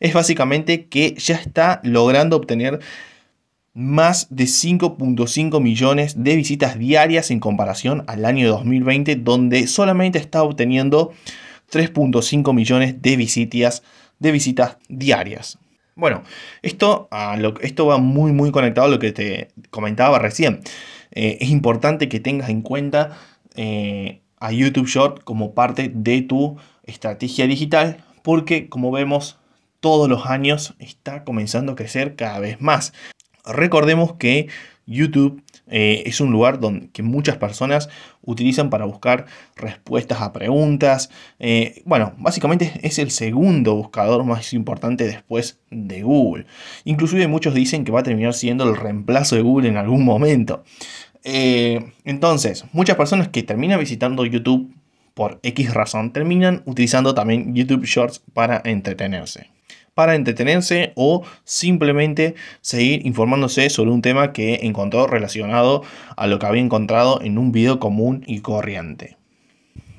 es 0.01 0.15
básicamente 0.15 0.87
que 0.87 1.15
ya 1.19 1.37
está 1.37 1.81
logrando 1.85 2.37
obtener 2.37 2.81
más 3.75 4.27
de 4.31 4.45
5.5 4.45 5.61
millones 5.61 6.25
de 6.25 6.37
visitas 6.37 6.79
diarias 6.79 7.31
en 7.31 7.39
comparación 7.39 8.05
al 8.09 8.25
año 8.25 8.49
2020 8.49 9.17
donde 9.17 9.67
solamente 9.67 10.19
está 10.19 10.43
obteniendo 10.43 11.13
3.5 11.71 12.55
millones 12.55 13.01
de 13.03 13.17
visitas, 13.17 13.83
de 14.19 14.33
visitas 14.33 14.79
diarias. 14.89 15.59
Bueno, 15.95 16.23
esto, 16.63 17.09
esto 17.61 17.87
va 17.87 17.99
muy 17.99 18.33
muy 18.33 18.51
conectado 18.51 18.87
a 18.87 18.91
lo 18.91 18.99
que 18.99 19.13
te 19.13 19.49
comentaba 19.71 20.19
recién. 20.19 20.61
Eh, 21.11 21.39
es 21.41 21.51
importante 21.51 22.09
que 22.09 22.21
tengas 22.21 22.51
en 22.51 22.63
cuenta 22.63 23.19
eh, 23.57 24.23
a 24.41 24.53
YouTube 24.53 24.87
Short 24.87 25.25
como 25.25 25.55
parte 25.55 25.91
de 25.93 26.23
tu 26.23 26.57
estrategia 26.85 27.47
digital 27.47 28.05
porque 28.23 28.69
como 28.69 28.91
vemos 28.91 29.39
todos 29.81 30.09
los 30.09 30.27
años 30.27 30.75
está 30.79 31.25
comenzando 31.25 31.73
a 31.73 31.77
crecer 31.77 32.17
cada 32.17 32.39
vez 32.41 32.61
más. 32.61 32.93
Recordemos 33.45 34.15
que 34.15 34.49
YouTube 34.87 35.43
eh, 35.71 36.03
es 36.07 36.21
un 36.21 36.33
lugar 36.33 36.61
donde, 36.61 36.89
que 36.91 37.03
muchas 37.03 37.37
personas 37.37 37.89
utilizan 38.23 38.71
para 38.71 38.87
buscar 38.87 39.27
respuestas 39.55 40.23
a 40.23 40.33
preguntas. 40.33 41.11
Eh, 41.39 41.83
bueno, 41.85 42.15
básicamente 42.19 42.73
es 42.83 42.99
el 42.99 43.11
segundo 43.11 43.75
buscador 43.75 44.25
más 44.25 44.53
importante 44.55 45.05
después 45.05 45.61
de 45.71 46.03
Google. 46.03 46.47
Inclusive 46.85 47.29
muchos 47.29 47.55
dicen 47.55 47.85
que 47.85 47.93
va 47.93 48.01
a 48.01 48.03
terminar 48.03 48.35
siendo 48.35 48.65
el 48.65 48.77
reemplazo 48.77 49.37
de 49.37 49.43
Google 49.43 49.69
en 49.69 49.77
algún 49.77 50.05
momento. 50.05 50.65
Eh, 51.25 51.93
entonces, 52.05 52.65
muchas 52.73 52.97
personas 52.97 53.29
que 53.29 53.43
terminan 53.43 53.81
visitando 53.81 54.25
YouTube 54.25 54.73
por 55.15 55.41
X 55.43 55.75
razón 55.75 56.13
terminan 56.13 56.63
utilizando 56.65 57.15
también 57.15 57.55
YouTube 57.55 57.85
Shorts 57.85 58.23
para 58.35 58.63
entretenerse. 58.65 59.51
Para 59.95 60.15
entretenerse 60.15 60.93
o 60.95 61.25
simplemente 61.43 62.37
seguir 62.61 63.05
informándose 63.05 63.69
sobre 63.69 63.91
un 63.91 64.01
tema 64.01 64.33
que 64.33 64.61
encontró 64.63 65.09
relacionado 65.09 65.83
a 66.17 66.29
lo 66.29 66.39
que 66.39 66.47
había 66.47 66.63
encontrado 66.63 67.21
en 67.21 67.37
un 67.37 67.51
video 67.51 67.81
común 67.81 68.23
y 68.29 68.41
corriente. 68.43 69.17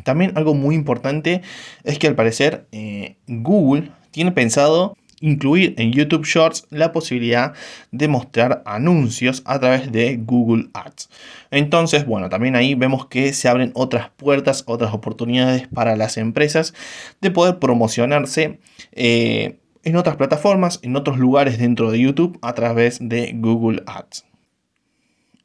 También 0.04 0.32
algo 0.36 0.54
muy 0.54 0.74
importante 0.74 1.42
es 1.84 2.00
que 2.00 2.08
al 2.08 2.16
parecer 2.16 2.66
eh, 2.72 3.18
Google 3.28 3.92
tiene 4.12 4.32
pensado 4.32 4.96
incluir 5.22 5.74
en 5.78 5.92
YouTube 5.92 6.26
Shorts 6.26 6.68
la 6.70 6.92
posibilidad 6.92 7.54
de 7.92 8.08
mostrar 8.08 8.64
anuncios 8.66 9.42
a 9.46 9.60
través 9.60 9.92
de 9.92 10.18
Google 10.18 10.70
Ads. 10.74 11.10
Entonces, 11.52 12.06
bueno, 12.06 12.30
también 12.30 12.56
ahí 12.56 12.76
vemos 12.76 13.08
que 13.08 13.34
se 13.34 13.48
abren 13.48 13.72
otras 13.76 14.10
puertas, 14.10 14.64
otras 14.68 14.94
oportunidades 14.94 15.68
para 15.68 15.96
las 15.96 16.18
empresas 16.18 16.74
de 17.22 17.32
poder 17.32 17.60
promocionarse. 17.60 18.60
Eh, 18.94 19.60
en 19.84 19.96
otras 19.96 20.18
plataformas, 20.18 20.80
en 20.84 20.96
otros 20.96 21.18
lugares 21.18 21.58
dentro 21.58 21.90
de 21.90 22.00
YouTube 22.00 22.38
a 22.42 22.54
través 22.54 23.00
de 23.02 23.32
Google 23.34 23.82
Ads. 23.88 24.26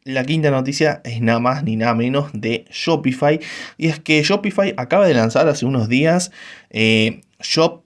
La 0.02 0.25
quinta 0.25 0.50
noticia 0.50 1.00
es 1.04 1.23
nada 1.23 1.38
más 1.38 1.64
ni 1.64 1.76
nada 1.76 1.95
menos 1.95 2.31
de 2.35 2.66
Shopify. 2.71 3.40
Y 3.78 3.87
es 3.87 4.00
que 4.00 4.23
Shopify 4.23 4.75
acaba 4.76 5.07
de 5.07 5.14
lanzar 5.14 5.49
hace 5.49 5.64
unos 5.64 5.88
días 5.88 6.31
eh, 6.71 7.23
Shop 7.40 7.84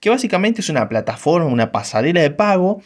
que 0.00 0.10
básicamente 0.10 0.60
es 0.60 0.68
una 0.68 0.88
plataforma, 0.88 1.46
una 1.46 1.72
pasarela 1.72 2.20
de 2.20 2.30
pago 2.30 2.82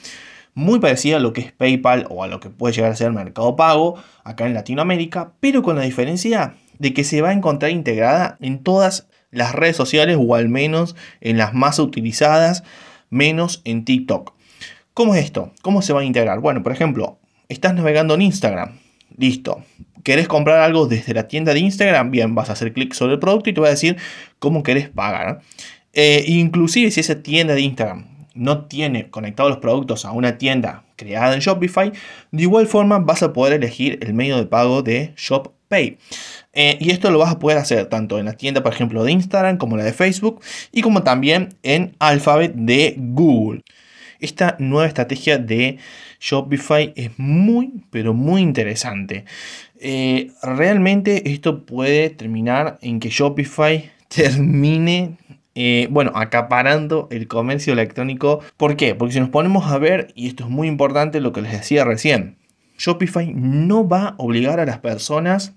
muy 0.55 0.81
parecida 0.81 1.17
a 1.17 1.21
lo 1.21 1.33
que 1.33 1.43
es 1.43 1.53
PayPal 1.53 2.07
o 2.09 2.25
a 2.25 2.29
lo 2.29 2.41
que 2.41 2.49
puede 2.49 2.75
llegar 2.75 2.91
a 2.91 2.97
ser 2.97 3.13
Mercado 3.13 3.57
Pago 3.57 3.97
acá 4.25 4.47
en 4.47 4.55
Latinoamérica, 4.55 5.33
pero 5.39 5.63
con 5.63 5.77
la 5.77 5.83
diferencia 5.83 6.55
de 6.79 6.95
que 6.95 7.05
se 7.05 7.21
va 7.21 7.29
a 7.29 7.33
encontrar 7.35 7.71
integrada 7.71 8.39
en 8.41 8.63
todas 8.63 9.09
las 9.31 9.55
redes 9.55 9.77
sociales 9.77 10.17
o 10.19 10.35
al 10.35 10.49
menos 10.49 10.97
en 11.21 11.37
las 11.37 11.53
más 11.53 11.79
utilizadas, 11.79 12.65
menos 13.11 13.61
en 13.65 13.85
TikTok. 13.85 14.33
¿Cómo 14.95 15.15
es 15.15 15.25
esto? 15.25 15.53
¿Cómo 15.61 15.83
se 15.83 15.93
va 15.93 16.01
a 16.01 16.05
integrar? 16.05 16.41
Bueno, 16.41 16.63
por 16.63 16.73
ejemplo, 16.73 17.19
estás 17.51 17.75
navegando 17.75 18.15
en 18.15 18.23
Instagram, 18.23 18.79
listo. 19.17 19.63
¿Querés 20.05 20.27
comprar 20.29 20.61
algo 20.61 20.87
desde 20.87 21.13
la 21.13 21.29
tienda 21.29 21.53
de 21.53 21.61
Instagram? 21.61 22.11
Bien, 22.11 22.35
vas 22.35 22.49
a 22.49 22.53
hacer 22.55 22.73
clic 22.73 22.95
sobre 22.95 23.15
el 23.15 23.19
producto 23.19 23.51
y 23.51 23.53
te 23.53 23.61
va 23.61 23.67
a 23.67 23.71
decir 23.71 23.97
cómo 24.39 24.63
querés 24.63 24.89
pagar. 24.89 25.43
Eh, 25.99 26.25
inclusive 26.27 26.91
si 26.91 27.01
esa 27.01 27.23
tienda 27.23 27.55
de 27.55 27.63
Instagram 27.63 28.05
no 28.35 28.67
tiene 28.67 29.09
conectados 29.09 29.51
los 29.51 29.61
productos 29.61 30.05
a 30.05 30.13
una 30.13 30.37
tienda 30.37 30.85
creada 30.97 31.35
en 31.35 31.41
Shopify, 31.41 31.91
de 32.31 32.43
igual 32.43 32.67
forma 32.67 32.99
vas 32.99 33.23
a 33.23 33.33
poder 33.33 33.55
elegir 33.55 33.99
el 34.03 34.13
medio 34.13 34.37
de 34.37 34.45
pago 34.45 34.83
de 34.83 35.15
ShopPay. 35.17 35.97
Eh, 36.53 36.77
y 36.81 36.91
esto 36.91 37.11
lo 37.11 37.19
vas 37.19 37.33
a 37.33 37.39
poder 37.39 37.57
hacer 37.57 37.87
tanto 37.87 38.19
en 38.19 38.27
la 38.27 38.35
tienda, 38.35 38.63
por 38.63 38.75
ejemplo, 38.75 39.05
de 39.05 39.13
Instagram 39.13 39.57
como 39.57 39.79
la 39.79 39.85
de 39.85 39.95
Facebook 39.95 40.43
y 40.71 40.83
como 40.83 41.03
también 41.03 41.57
en 41.63 41.97
Alphabet 41.99 42.53
de 42.55 42.95
Google. 42.99 43.63
Esta 44.21 44.57
nueva 44.59 44.87
estrategia 44.87 45.39
de 45.39 45.79
Shopify 46.21 46.93
es 46.95 47.11
muy, 47.19 47.73
pero 47.91 48.13
muy 48.13 48.43
interesante. 48.43 49.25
Eh, 49.81 50.31
realmente 50.43 51.31
esto 51.31 51.65
puede 51.65 52.11
terminar 52.11 52.79
en 52.83 53.01
que 53.01 53.09
Shopify 53.09 53.91
termine 54.09 55.17
eh, 55.57 55.89
bueno, 55.91 56.13
acaparando 56.15 57.09
el 57.11 57.27
comercio 57.27 57.73
electrónico. 57.73 58.41
¿Por 58.57 58.77
qué? 58.77 58.95
Porque 58.95 59.15
si 59.15 59.21
nos 59.21 59.31
ponemos 59.31 59.67
a 59.73 59.79
ver, 59.79 60.13
y 60.15 60.29
esto 60.29 60.45
es 60.45 60.51
muy 60.51 60.69
importante 60.69 61.21
lo 61.21 61.33
que 61.33 61.43
les 61.43 61.51
decía 61.51 61.85
recién, 61.85 62.37
Shopify 62.79 63.33
no 63.35 63.89
va 63.89 64.09
a 64.09 64.15
obligar 64.19 64.61
a 64.61 64.67
las 64.67 64.79
personas 64.79 65.55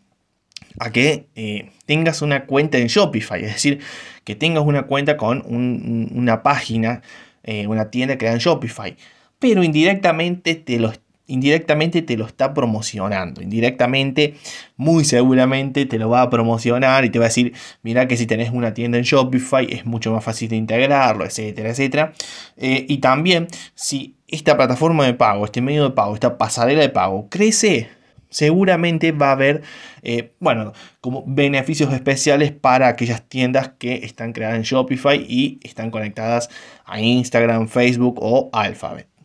a 0.79 0.91
que 0.91 1.27
eh, 1.35 1.71
tengas 1.85 2.21
una 2.21 2.45
cuenta 2.45 2.77
en 2.77 2.87
Shopify, 2.87 3.43
es 3.43 3.53
decir, 3.53 3.79
que 4.23 4.35
tengas 4.35 4.63
una 4.63 4.83
cuenta 4.83 5.17
con 5.17 5.43
una 5.45 6.43
página 6.43 7.01
eh, 7.43 7.67
una 7.67 7.89
tienda 7.89 8.17
creada 8.17 8.35
en 8.35 8.41
Shopify, 8.41 8.97
pero 9.39 9.63
indirectamente 9.63 10.55
te 10.55 10.77
lo 10.77 10.91
indirectamente 11.29 12.01
te 12.01 12.17
lo 12.17 12.25
está 12.25 12.53
promocionando. 12.53 13.41
Indirectamente, 13.41 14.35
muy 14.75 15.05
seguramente 15.05 15.85
te 15.85 15.97
lo 15.97 16.09
va 16.09 16.23
a 16.23 16.29
promocionar 16.29 17.05
y 17.05 17.09
te 17.09 17.19
va 17.19 17.25
a 17.25 17.29
decir, 17.29 17.53
mira 17.81 18.07
que 18.07 18.17
si 18.17 18.25
tenés 18.25 18.51
una 18.51 18.73
tienda 18.73 18.97
en 18.97 19.03
Shopify 19.03 19.67
es 19.69 19.85
mucho 19.85 20.11
más 20.11 20.23
fácil 20.23 20.49
de 20.49 20.57
integrarlo, 20.57 21.25
etcétera, 21.25 21.69
etcétera. 21.69 22.13
Eh, 22.57 22.85
y 22.89 22.97
también, 22.97 23.47
si 23.75 24.15
esta 24.27 24.57
plataforma 24.57 25.05
de 25.05 25.13
pago, 25.13 25.45
este 25.45 25.61
medio 25.61 25.83
de 25.83 25.91
pago, 25.91 26.13
esta 26.13 26.37
pasarela 26.37 26.81
de 26.81 26.89
pago 26.89 27.29
crece, 27.29 27.89
seguramente 28.29 29.11
va 29.11 29.29
a 29.29 29.31
haber, 29.33 29.61
eh, 30.01 30.33
bueno, 30.39 30.73
como 31.01 31.23
beneficios 31.25 31.91
especiales 31.93 32.51
para 32.51 32.87
aquellas 32.87 33.27
tiendas 33.27 33.71
que 33.77 34.05
están 34.05 34.33
creadas 34.33 34.57
en 34.57 34.63
Shopify 34.63 35.17
y 35.27 35.59
están 35.63 35.91
conectadas 35.91 36.49
a 36.85 36.99
Instagram, 36.99 37.67
Facebook 37.67 38.19
o 38.21 38.49
Alphabet. 38.53 39.18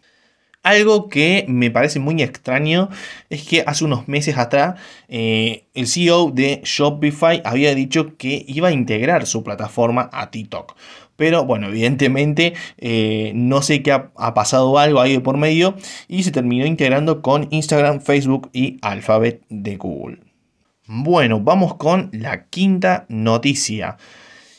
Algo 0.64 1.10
que 1.10 1.44
me 1.46 1.70
parece 1.70 2.00
muy 2.00 2.22
extraño 2.22 2.88
es 3.28 3.46
que 3.46 3.62
hace 3.66 3.84
unos 3.84 4.08
meses 4.08 4.38
atrás 4.38 4.80
eh, 5.08 5.66
el 5.74 5.86
CEO 5.86 6.30
de 6.30 6.62
Shopify 6.64 7.42
había 7.44 7.74
dicho 7.74 8.16
que 8.16 8.46
iba 8.48 8.68
a 8.68 8.72
integrar 8.72 9.26
su 9.26 9.44
plataforma 9.44 10.08
a 10.10 10.30
TikTok. 10.30 10.74
Pero 11.16 11.44
bueno, 11.44 11.68
evidentemente 11.68 12.54
eh, 12.78 13.32
no 13.34 13.60
sé 13.60 13.82
qué 13.82 13.92
ha, 13.92 14.10
ha, 14.16 14.32
pasado 14.32 14.78
algo 14.78 15.02
ahí 15.02 15.12
de 15.12 15.20
por 15.20 15.36
medio 15.36 15.76
y 16.08 16.22
se 16.22 16.32
terminó 16.32 16.64
integrando 16.64 17.20
con 17.20 17.46
Instagram, 17.50 18.00
Facebook 18.00 18.48
y 18.54 18.78
Alphabet 18.80 19.42
de 19.50 19.76
Google. 19.76 20.20
Bueno, 20.86 21.40
vamos 21.40 21.74
con 21.74 22.08
la 22.12 22.46
quinta 22.46 23.04
noticia. 23.10 23.98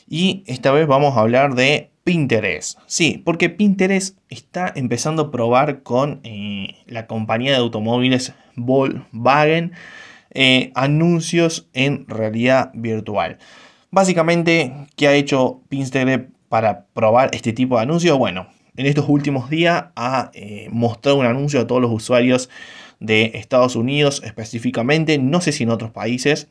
Y 0.08 0.44
esta 0.46 0.70
vez 0.70 0.86
vamos 0.86 1.16
a 1.16 1.20
hablar 1.20 1.56
de 1.56 1.90
Pinterest. 2.06 2.78
Sí, 2.86 3.20
porque 3.24 3.50
Pinterest 3.50 4.16
está 4.28 4.72
empezando 4.76 5.22
a 5.22 5.30
probar 5.32 5.82
con 5.82 6.20
eh, 6.22 6.76
la 6.86 7.08
compañía 7.08 7.50
de 7.50 7.56
automóviles 7.56 8.32
Volkswagen 8.54 9.72
eh, 10.30 10.70
anuncios 10.76 11.68
en 11.72 12.06
realidad 12.06 12.70
virtual. 12.74 13.38
Básicamente, 13.90 14.72
¿qué 14.94 15.08
ha 15.08 15.14
hecho 15.14 15.62
Pinterest 15.68 16.30
para 16.48 16.86
probar 16.94 17.30
este 17.32 17.52
tipo 17.52 17.74
de 17.74 17.82
anuncios? 17.82 18.16
Bueno, 18.16 18.46
en 18.76 18.86
estos 18.86 19.06
últimos 19.08 19.50
días 19.50 19.86
ha 19.96 20.30
eh, 20.32 20.68
mostrado 20.70 21.18
un 21.18 21.26
anuncio 21.26 21.58
a 21.58 21.66
todos 21.66 21.82
los 21.82 21.90
usuarios 21.90 22.48
de 23.00 23.32
Estados 23.34 23.74
Unidos 23.74 24.22
específicamente, 24.24 25.18
no 25.18 25.40
sé 25.40 25.50
si 25.50 25.64
en 25.64 25.70
otros 25.70 25.90
países, 25.90 26.46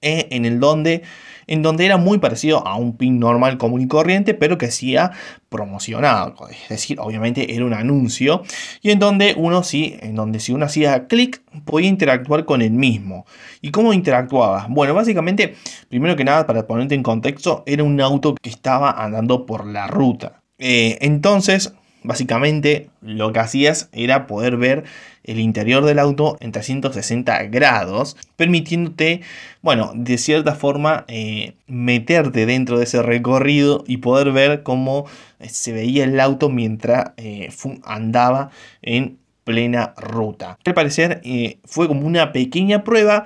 en 0.00 0.46
el 0.46 0.60
donde 0.60 1.02
en 1.46 1.62
donde 1.62 1.86
era 1.86 1.96
muy 1.96 2.18
parecido 2.18 2.66
a 2.66 2.76
un 2.76 2.96
pin 2.96 3.18
normal 3.18 3.58
común 3.58 3.80
y 3.80 3.88
corriente, 3.88 4.34
pero 4.34 4.58
que 4.58 4.66
hacía 4.66 5.12
promocionado, 5.48 6.48
es 6.48 6.68
decir, 6.68 6.98
obviamente 6.98 7.54
era 7.54 7.64
un 7.64 7.74
anuncio, 7.74 8.42
y 8.80 8.90
en 8.90 8.98
donde 8.98 9.34
uno 9.36 9.62
sí, 9.62 9.96
en 10.00 10.14
donde 10.14 10.40
si 10.40 10.52
uno 10.52 10.64
hacía 10.64 11.06
clic, 11.06 11.42
podía 11.64 11.88
interactuar 11.88 12.44
con 12.44 12.62
el 12.62 12.72
mismo. 12.72 13.26
¿Y 13.60 13.70
cómo 13.70 13.92
interactuaba? 13.92 14.66
Bueno, 14.70 14.94
básicamente, 14.94 15.54
primero 15.88 16.16
que 16.16 16.24
nada, 16.24 16.46
para 16.46 16.66
ponerte 16.66 16.94
en 16.94 17.02
contexto, 17.02 17.62
era 17.66 17.84
un 17.84 18.00
auto 18.00 18.34
que 18.34 18.50
estaba 18.50 18.90
andando 18.90 19.46
por 19.46 19.66
la 19.66 19.86
ruta. 19.86 20.42
Eh, 20.58 20.98
entonces, 21.00 21.74
Básicamente 22.04 22.90
lo 23.00 23.32
que 23.32 23.40
hacías 23.40 23.88
era 23.92 24.26
poder 24.26 24.56
ver 24.56 24.84
el 25.24 25.38
interior 25.38 25.84
del 25.84 25.98
auto 25.98 26.36
en 26.40 26.52
360 26.52 27.44
grados, 27.44 28.16
permitiéndote, 28.36 29.20
bueno, 29.60 29.92
de 29.94 30.18
cierta 30.18 30.54
forma 30.54 31.04
eh, 31.08 31.54
meterte 31.66 32.46
dentro 32.46 32.78
de 32.78 32.84
ese 32.84 33.02
recorrido 33.02 33.84
y 33.86 33.98
poder 33.98 34.32
ver 34.32 34.62
cómo 34.62 35.06
eh, 35.38 35.48
se 35.48 35.72
veía 35.72 36.04
el 36.04 36.18
auto 36.18 36.48
mientras 36.48 37.12
eh, 37.16 37.50
andaba 37.84 38.50
en 38.82 39.18
plena 39.44 39.94
ruta. 39.96 40.58
Al 40.64 40.74
parecer 40.74 41.20
fue 41.64 41.88
como 41.88 42.06
una 42.06 42.32
pequeña 42.32 42.84
prueba. 42.84 43.24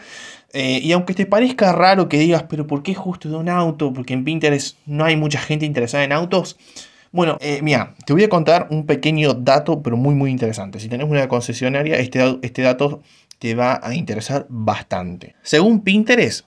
y 0.55 0.91
aunque 0.93 1.13
te 1.13 1.27
parezca 1.27 1.73
raro 1.73 2.09
que 2.09 2.19
digas, 2.19 2.45
pero 2.49 2.67
¿por 2.67 2.83
qué 2.83 2.95
justo 2.95 3.29
de 3.29 3.37
un 3.37 3.51
auto? 3.51 3.93
Porque 3.93 4.15
en 4.15 4.25
Pinterest 4.25 4.79
no 4.87 5.05
hay 5.05 5.15
mucha 5.17 5.39
gente 5.39 5.67
interesada 5.67 6.05
en 6.05 6.13
autos. 6.13 6.57
Bueno, 7.17 7.39
eh, 7.41 7.61
mira, 7.63 7.95
te 8.05 8.13
voy 8.13 8.25
a 8.25 8.29
contar 8.29 8.67
un 8.71 8.85
pequeño 8.85 9.33
dato, 9.33 9.83
pero 9.83 9.97
muy, 9.97 10.15
muy 10.15 10.31
interesante. 10.31 10.81
Si 10.81 10.91
tenés 10.91 11.09
una 11.09 11.27
concesionaria, 11.29 11.97
este, 11.97 12.39
este 12.43 12.61
dato 12.61 13.01
te 13.39 13.55
va 13.55 13.81
a 13.83 13.95
interesar 13.95 14.45
bastante. 14.51 15.35
Según 15.43 15.81
Pinterest, 15.81 16.45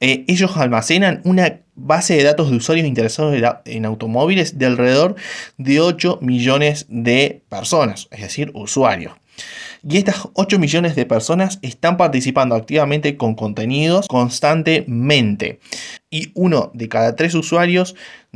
eh, 0.00 0.24
ellos 0.28 0.56
almacenan 0.56 1.20
una 1.24 1.60
base 1.74 2.16
de 2.16 2.22
datos 2.22 2.50
de 2.50 2.56
usuarios 2.56 2.86
interesados 2.86 3.36
en 3.66 3.84
automóviles 3.84 4.56
de 4.56 4.64
alrededor 4.64 5.14
de 5.58 5.80
8 5.80 6.20
millones 6.22 6.86
de 6.88 7.42
personas, 7.50 8.08
es 8.12 8.22
decir, 8.22 8.52
usuarios. 8.54 9.12
Y 9.88 9.98
estas 9.98 10.28
8 10.32 10.58
millones 10.58 10.96
de 10.96 11.06
personas 11.06 11.58
están 11.62 11.96
participando 11.96 12.54
activamente 12.54 13.16
con 13.16 13.34
contenidos 13.34 14.08
constantemente. 14.08 15.60
Y 16.10 16.32
uno 16.34 16.70
de 16.74 16.88
cada 16.88 17.14
tres 17.14 17.34
usuarios 17.34 17.94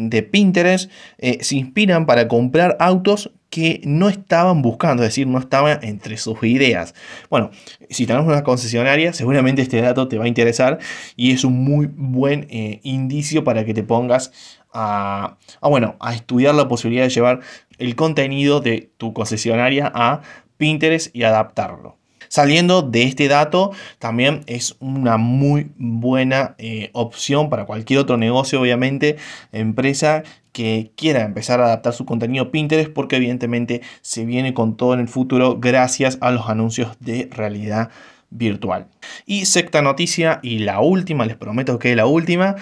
de 0.09 0.23
Pinterest 0.23 0.91
eh, 1.19 1.39
se 1.43 1.57
inspiran 1.57 2.07
para 2.07 2.29
comprar 2.29 2.77
autos 2.81 3.33
que 3.51 3.81
no 3.85 4.09
estaban 4.09 4.63
buscando, 4.63 5.03
es 5.03 5.09
decir, 5.09 5.27
no 5.27 5.39
estaban 5.39 5.81
entre 5.83 6.17
sus 6.17 6.43
ideas. 6.45 6.95
Bueno, 7.29 7.51
si 7.91 8.07
tenemos 8.07 8.29
una 8.29 8.45
concesionaria, 8.45 9.13
seguramente 9.13 9.61
este 9.61 9.83
dato 9.83 10.07
te 10.07 10.19
va 10.19 10.25
a 10.25 10.29
interesar 10.29 10.79
y 11.17 11.33
es 11.33 11.45
un 11.45 11.65
muy 11.65 11.87
buen 11.93 12.47
eh, 12.49 12.79
indicio 12.85 13.43
para 13.43 13.65
que 13.65 13.75
te 13.75 13.83
pongas 13.83 14.33
a, 14.73 15.37
bueno, 15.61 15.97
a 15.99 16.15
estudiar 16.15 16.55
la 16.55 16.69
posibilidad 16.69 17.05
de 17.05 17.11
llevar 17.11 17.41
el 17.79 17.97
contenido 17.97 18.61
de 18.61 18.93
tu 18.97 19.13
concesionaria 19.13 19.91
a 19.95 20.23
Pinterest 20.57 21.15
y 21.15 21.25
adaptarlo. 21.25 22.00
Saliendo 22.31 22.83
de 22.83 23.03
este 23.03 23.27
dato, 23.27 23.73
también 23.99 24.43
es 24.47 24.77
una 24.79 25.17
muy 25.17 25.73
buena 25.79 26.55
eh, 26.59 26.91
opción 26.93 27.51
para 27.51 27.67
cualquier 27.67 27.99
otro 27.99 28.17
negocio, 28.17 28.61
obviamente, 28.61 29.17
empresa 29.51 30.23
que 30.53 30.93
quiera 30.97 31.25
empezar 31.25 31.61
a 31.61 31.65
adaptar 31.65 31.93
su 31.93 32.05
contenido 32.07 32.53
Pinterest 32.53 32.93
porque 32.93 33.17
evidentemente 33.17 33.83
se 34.01 34.25
viene 34.25 34.55
con 34.55 34.77
todo 34.77 34.95
en 34.95 35.01
el 35.01 35.09
futuro 35.09 35.59
gracias 35.59 36.19
a 36.21 36.31
los 36.31 36.49
anuncios 36.49 36.97
de 37.01 37.29
realidad 37.33 37.91
virtual. 38.31 38.87
Y 39.27 39.47
sexta 39.47 39.83
noticia 39.83 40.39
y 40.41 40.61
la 40.61 40.79
última, 40.79 41.27
les 41.27 41.37
prometo 41.37 41.81
que 41.81 41.97
la 41.97 42.07
última, 42.07 42.55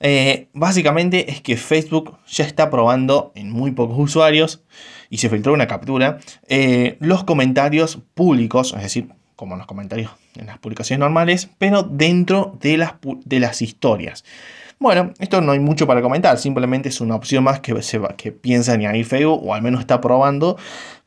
eh, 0.00 0.48
básicamente 0.52 1.30
es 1.30 1.40
que 1.40 1.56
Facebook 1.56 2.18
ya 2.28 2.44
está 2.44 2.70
probando 2.70 3.32
en 3.34 3.50
muy 3.50 3.70
pocos 3.70 3.98
usuarios 3.98 4.62
y 5.10 5.18
se 5.18 5.28
filtró 5.28 5.52
una 5.52 5.66
captura 5.66 6.18
eh, 6.48 6.96
los 7.00 7.24
comentarios 7.24 7.98
públicos, 8.14 8.74
es 8.76 8.82
decir, 8.82 9.08
como 9.36 9.56
los 9.56 9.66
comentarios 9.66 10.10
en 10.36 10.46
las 10.46 10.58
publicaciones 10.58 11.00
normales, 11.00 11.48
pero 11.58 11.82
dentro 11.82 12.56
de 12.60 12.76
las, 12.76 12.94
de 13.24 13.40
las 13.40 13.62
historias. 13.62 14.24
Bueno, 14.78 15.12
esto 15.18 15.40
no 15.40 15.52
hay 15.52 15.60
mucho 15.60 15.86
para 15.86 16.02
comentar, 16.02 16.36
simplemente 16.38 16.88
es 16.88 17.00
una 17.00 17.14
opción 17.14 17.44
más 17.44 17.60
que, 17.60 17.80
se 17.82 18.00
que 18.16 18.32
piensa 18.32 18.72
añadir 18.72 19.06
Facebook 19.06 19.46
o 19.46 19.54
al 19.54 19.62
menos 19.62 19.80
está 19.80 20.00
probando 20.00 20.56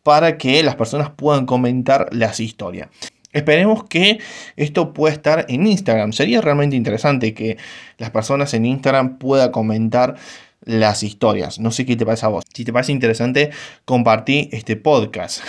para 0.03 0.37
que 0.37 0.63
las 0.63 0.75
personas 0.75 1.09
puedan 1.09 1.45
comentar 1.45 2.07
las 2.11 2.39
historias. 2.39 2.87
Esperemos 3.37 3.83
que 3.83 4.19
esto 4.55 4.93
pueda 4.93 5.13
estar 5.13 5.45
en 5.47 5.67
Instagram. 5.67 6.11
Sería 6.11 6.41
realmente 6.41 6.75
interesante 6.75 7.35
que 7.35 7.57
las 7.99 8.09
personas 8.09 8.53
en 8.55 8.65
Instagram 8.65 9.19
puedan 9.19 9.51
comentar 9.51 10.15
las 10.61 11.03
historias. 11.03 11.59
No 11.59 11.69
sé 11.69 11.85
qué 11.85 11.95
te 11.95 12.03
parece 12.03 12.25
a 12.25 12.29
vos. 12.29 12.43
Si 12.51 12.65
te 12.65 12.73
parece 12.73 12.91
interesante, 12.91 13.51
compartí 13.85 14.49
este 14.51 14.75
podcast. 14.75 15.41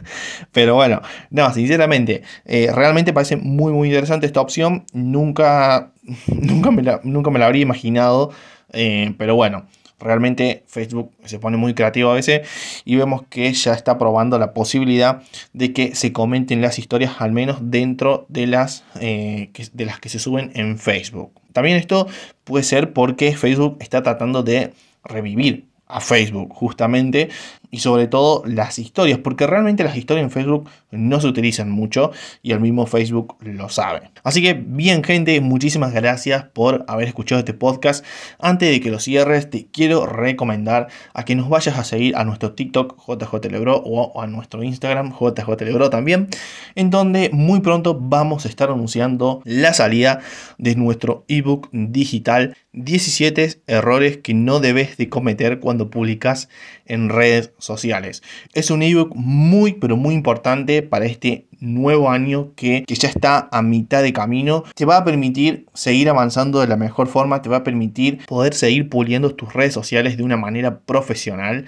Pero 0.52 0.76
bueno, 0.76 1.02
no, 1.28 1.52
sinceramente, 1.52 2.22
eh, 2.46 2.70
realmente 2.74 3.12
parece 3.12 3.36
muy, 3.36 3.72
muy 3.72 3.88
interesante 3.88 4.24
esta 4.24 4.40
opción. 4.40 4.86
Nunca, 4.94 5.92
nunca, 6.26 6.70
me, 6.70 6.82
la, 6.82 7.00
nunca 7.04 7.30
me 7.30 7.38
la 7.38 7.46
habría 7.46 7.62
imaginado. 7.62 8.32
Eh, 8.72 9.14
pero 9.18 9.36
bueno, 9.36 9.66
Realmente 9.98 10.62
Facebook 10.66 11.10
se 11.24 11.38
pone 11.38 11.56
muy 11.56 11.74
creativo 11.74 12.10
a 12.10 12.14
veces 12.14 12.46
y 12.84 12.96
vemos 12.96 13.22
que 13.30 13.50
ya 13.52 13.72
está 13.72 13.96
probando 13.96 14.38
la 14.38 14.52
posibilidad 14.52 15.22
de 15.52 15.72
que 15.72 15.94
se 15.94 16.12
comenten 16.12 16.60
las 16.60 16.78
historias 16.78 17.14
al 17.18 17.32
menos 17.32 17.58
dentro 17.62 18.26
de 18.28 18.46
las, 18.46 18.84
eh, 19.00 19.50
de 19.72 19.84
las 19.86 19.98
que 19.98 20.08
se 20.08 20.18
suben 20.18 20.52
en 20.54 20.78
Facebook. 20.78 21.32
También 21.52 21.78
esto 21.78 22.06
puede 22.44 22.64
ser 22.64 22.92
porque 22.92 23.34
Facebook 23.34 23.78
está 23.80 24.02
tratando 24.02 24.42
de 24.42 24.74
revivir 25.02 25.64
a 25.86 26.00
Facebook 26.00 26.52
justamente 26.52 27.30
y 27.70 27.78
sobre 27.78 28.06
todo 28.06 28.42
las 28.46 28.78
historias, 28.78 29.18
porque 29.18 29.46
realmente 29.46 29.84
las 29.84 29.96
historias 29.96 30.24
en 30.24 30.30
Facebook 30.30 30.68
no 30.90 31.20
se 31.20 31.26
utilizan 31.26 31.70
mucho 31.70 32.12
y 32.42 32.52
el 32.52 32.60
mismo 32.60 32.86
Facebook 32.86 33.36
lo 33.40 33.68
sabe. 33.68 34.10
Así 34.22 34.42
que 34.42 34.54
bien 34.54 35.02
gente, 35.04 35.40
muchísimas 35.40 35.92
gracias 35.92 36.44
por 36.44 36.84
haber 36.88 37.08
escuchado 37.08 37.38
este 37.38 37.54
podcast. 37.54 38.04
Antes 38.38 38.70
de 38.70 38.80
que 38.80 38.90
lo 38.90 38.98
cierres, 38.98 39.50
te 39.50 39.66
quiero 39.66 40.06
recomendar 40.06 40.88
a 41.14 41.24
que 41.24 41.34
nos 41.34 41.48
vayas 41.48 41.78
a 41.78 41.84
seguir 41.84 42.16
a 42.16 42.24
nuestro 42.24 42.52
TikTok 42.52 42.96
JJLebro 43.06 43.76
o 43.76 44.20
a 44.20 44.26
nuestro 44.26 44.62
Instagram 44.62 45.12
JJLebro 45.12 45.90
también, 45.90 46.28
en 46.74 46.90
donde 46.90 47.30
muy 47.32 47.60
pronto 47.60 47.98
vamos 47.98 48.46
a 48.46 48.48
estar 48.48 48.70
anunciando 48.70 49.42
la 49.44 49.74
salida 49.74 50.20
de 50.58 50.76
nuestro 50.76 51.24
ebook 51.28 51.68
digital 51.72 52.56
17 52.76 53.62
errores 53.66 54.18
que 54.18 54.34
no 54.34 54.60
debes 54.60 54.98
de 54.98 55.08
cometer 55.08 55.60
cuando 55.60 55.88
publicas 55.88 56.50
en 56.84 57.08
redes 57.08 57.52
sociales. 57.58 58.22
Es 58.54 58.70
un 58.70 58.82
ebook 58.82 59.12
muy 59.14 59.74
pero 59.74 59.96
muy 59.96 60.14
importante 60.14 60.82
para 60.82 61.06
este 61.06 61.46
nuevo 61.58 62.10
año 62.10 62.52
que, 62.54 62.84
que, 62.86 62.94
ya 62.94 63.08
está 63.08 63.48
a 63.50 63.62
mitad 63.62 64.02
de 64.02 64.12
camino. 64.12 64.64
Te 64.74 64.84
va 64.84 64.98
a 64.98 65.04
permitir 65.04 65.66
seguir 65.74 66.08
avanzando 66.08 66.60
de 66.60 66.66
la 66.66 66.76
mejor 66.76 67.08
forma, 67.08 67.42
te 67.42 67.48
va 67.48 67.58
a 67.58 67.64
permitir 67.64 68.24
poder 68.26 68.54
seguir 68.54 68.88
puliendo 68.88 69.34
tus 69.34 69.52
redes 69.52 69.74
sociales 69.74 70.16
de 70.16 70.22
una 70.22 70.36
manera 70.36 70.80
profesional 70.80 71.66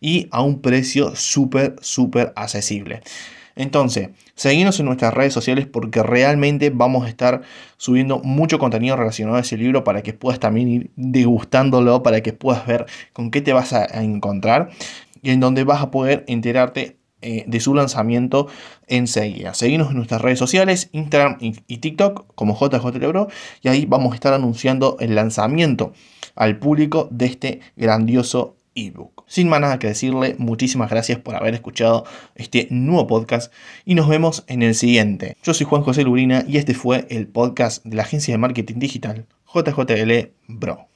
y 0.00 0.28
a 0.30 0.42
un 0.42 0.60
precio 0.60 1.16
súper 1.16 1.76
súper 1.80 2.32
accesible. 2.36 3.02
Entonces, 3.56 4.10
seguimos 4.34 4.78
en 4.80 4.86
nuestras 4.86 5.12
redes 5.12 5.34
sociales 5.34 5.66
porque 5.66 6.02
realmente 6.02 6.70
vamos 6.70 7.04
a 7.04 7.08
estar 7.08 7.42
subiendo 7.76 8.20
mucho 8.20 8.58
contenido 8.58 8.96
relacionado 8.96 9.36
a 9.36 9.40
ese 9.40 9.58
libro 9.58 9.84
para 9.84 10.02
que 10.02 10.14
puedas 10.14 10.40
también 10.40 10.68
ir 10.68 10.90
degustándolo, 10.96 12.02
para 12.02 12.22
que 12.22 12.32
puedas 12.32 12.66
ver 12.66 12.86
con 13.12 13.30
qué 13.30 13.42
te 13.42 13.52
vas 13.52 13.72
a 13.72 13.84
encontrar 14.02 14.70
en 15.22 15.40
donde 15.40 15.64
vas 15.64 15.82
a 15.82 15.90
poder 15.90 16.24
enterarte 16.28 17.00
eh, 17.22 17.44
de 17.46 17.60
su 17.60 17.74
lanzamiento 17.74 18.48
enseguida. 18.86 19.52
Seguimos 19.52 19.90
en 19.90 19.96
nuestras 19.96 20.22
redes 20.22 20.38
sociales, 20.38 20.88
Instagram 20.92 21.36
y, 21.40 21.52
TikTok 21.52 22.34
como 22.34 22.58
JJ 22.58 23.28
y 23.60 23.68
ahí 23.68 23.84
vamos 23.84 24.12
a 24.12 24.14
estar 24.14 24.32
anunciando 24.32 24.96
el 25.00 25.14
lanzamiento 25.14 25.92
al 26.34 26.58
público 26.58 27.08
de 27.10 27.26
este 27.26 27.60
grandioso 27.76 28.56
ebook. 28.74 29.24
Sin 29.26 29.50
más 29.50 29.60
nada 29.60 29.78
que 29.78 29.88
decirle, 29.88 30.34
muchísimas 30.38 30.88
gracias 30.88 31.18
por 31.18 31.34
haber 31.34 31.52
escuchado 31.52 32.04
este 32.36 32.68
nuevo 32.70 33.06
podcast 33.06 33.52
y 33.84 33.96
nos 33.96 34.08
vemos 34.08 34.44
en 34.46 34.62
el 34.62 34.74
siguiente. 34.74 35.36
Yo 35.42 35.52
soy 35.52 35.66
Juan 35.66 35.82
José 35.82 36.04
Lurina 36.04 36.44
y 36.48 36.56
este 36.56 36.72
fue 36.72 37.06
el 37.10 37.26
podcast 37.28 37.84
de 37.84 37.96
la 37.96 38.02
agencia 38.04 38.32
de 38.32 38.38
marketing 38.38 38.78
digital 38.78 39.26
JJL 39.52 40.30
Bro. 40.48 40.89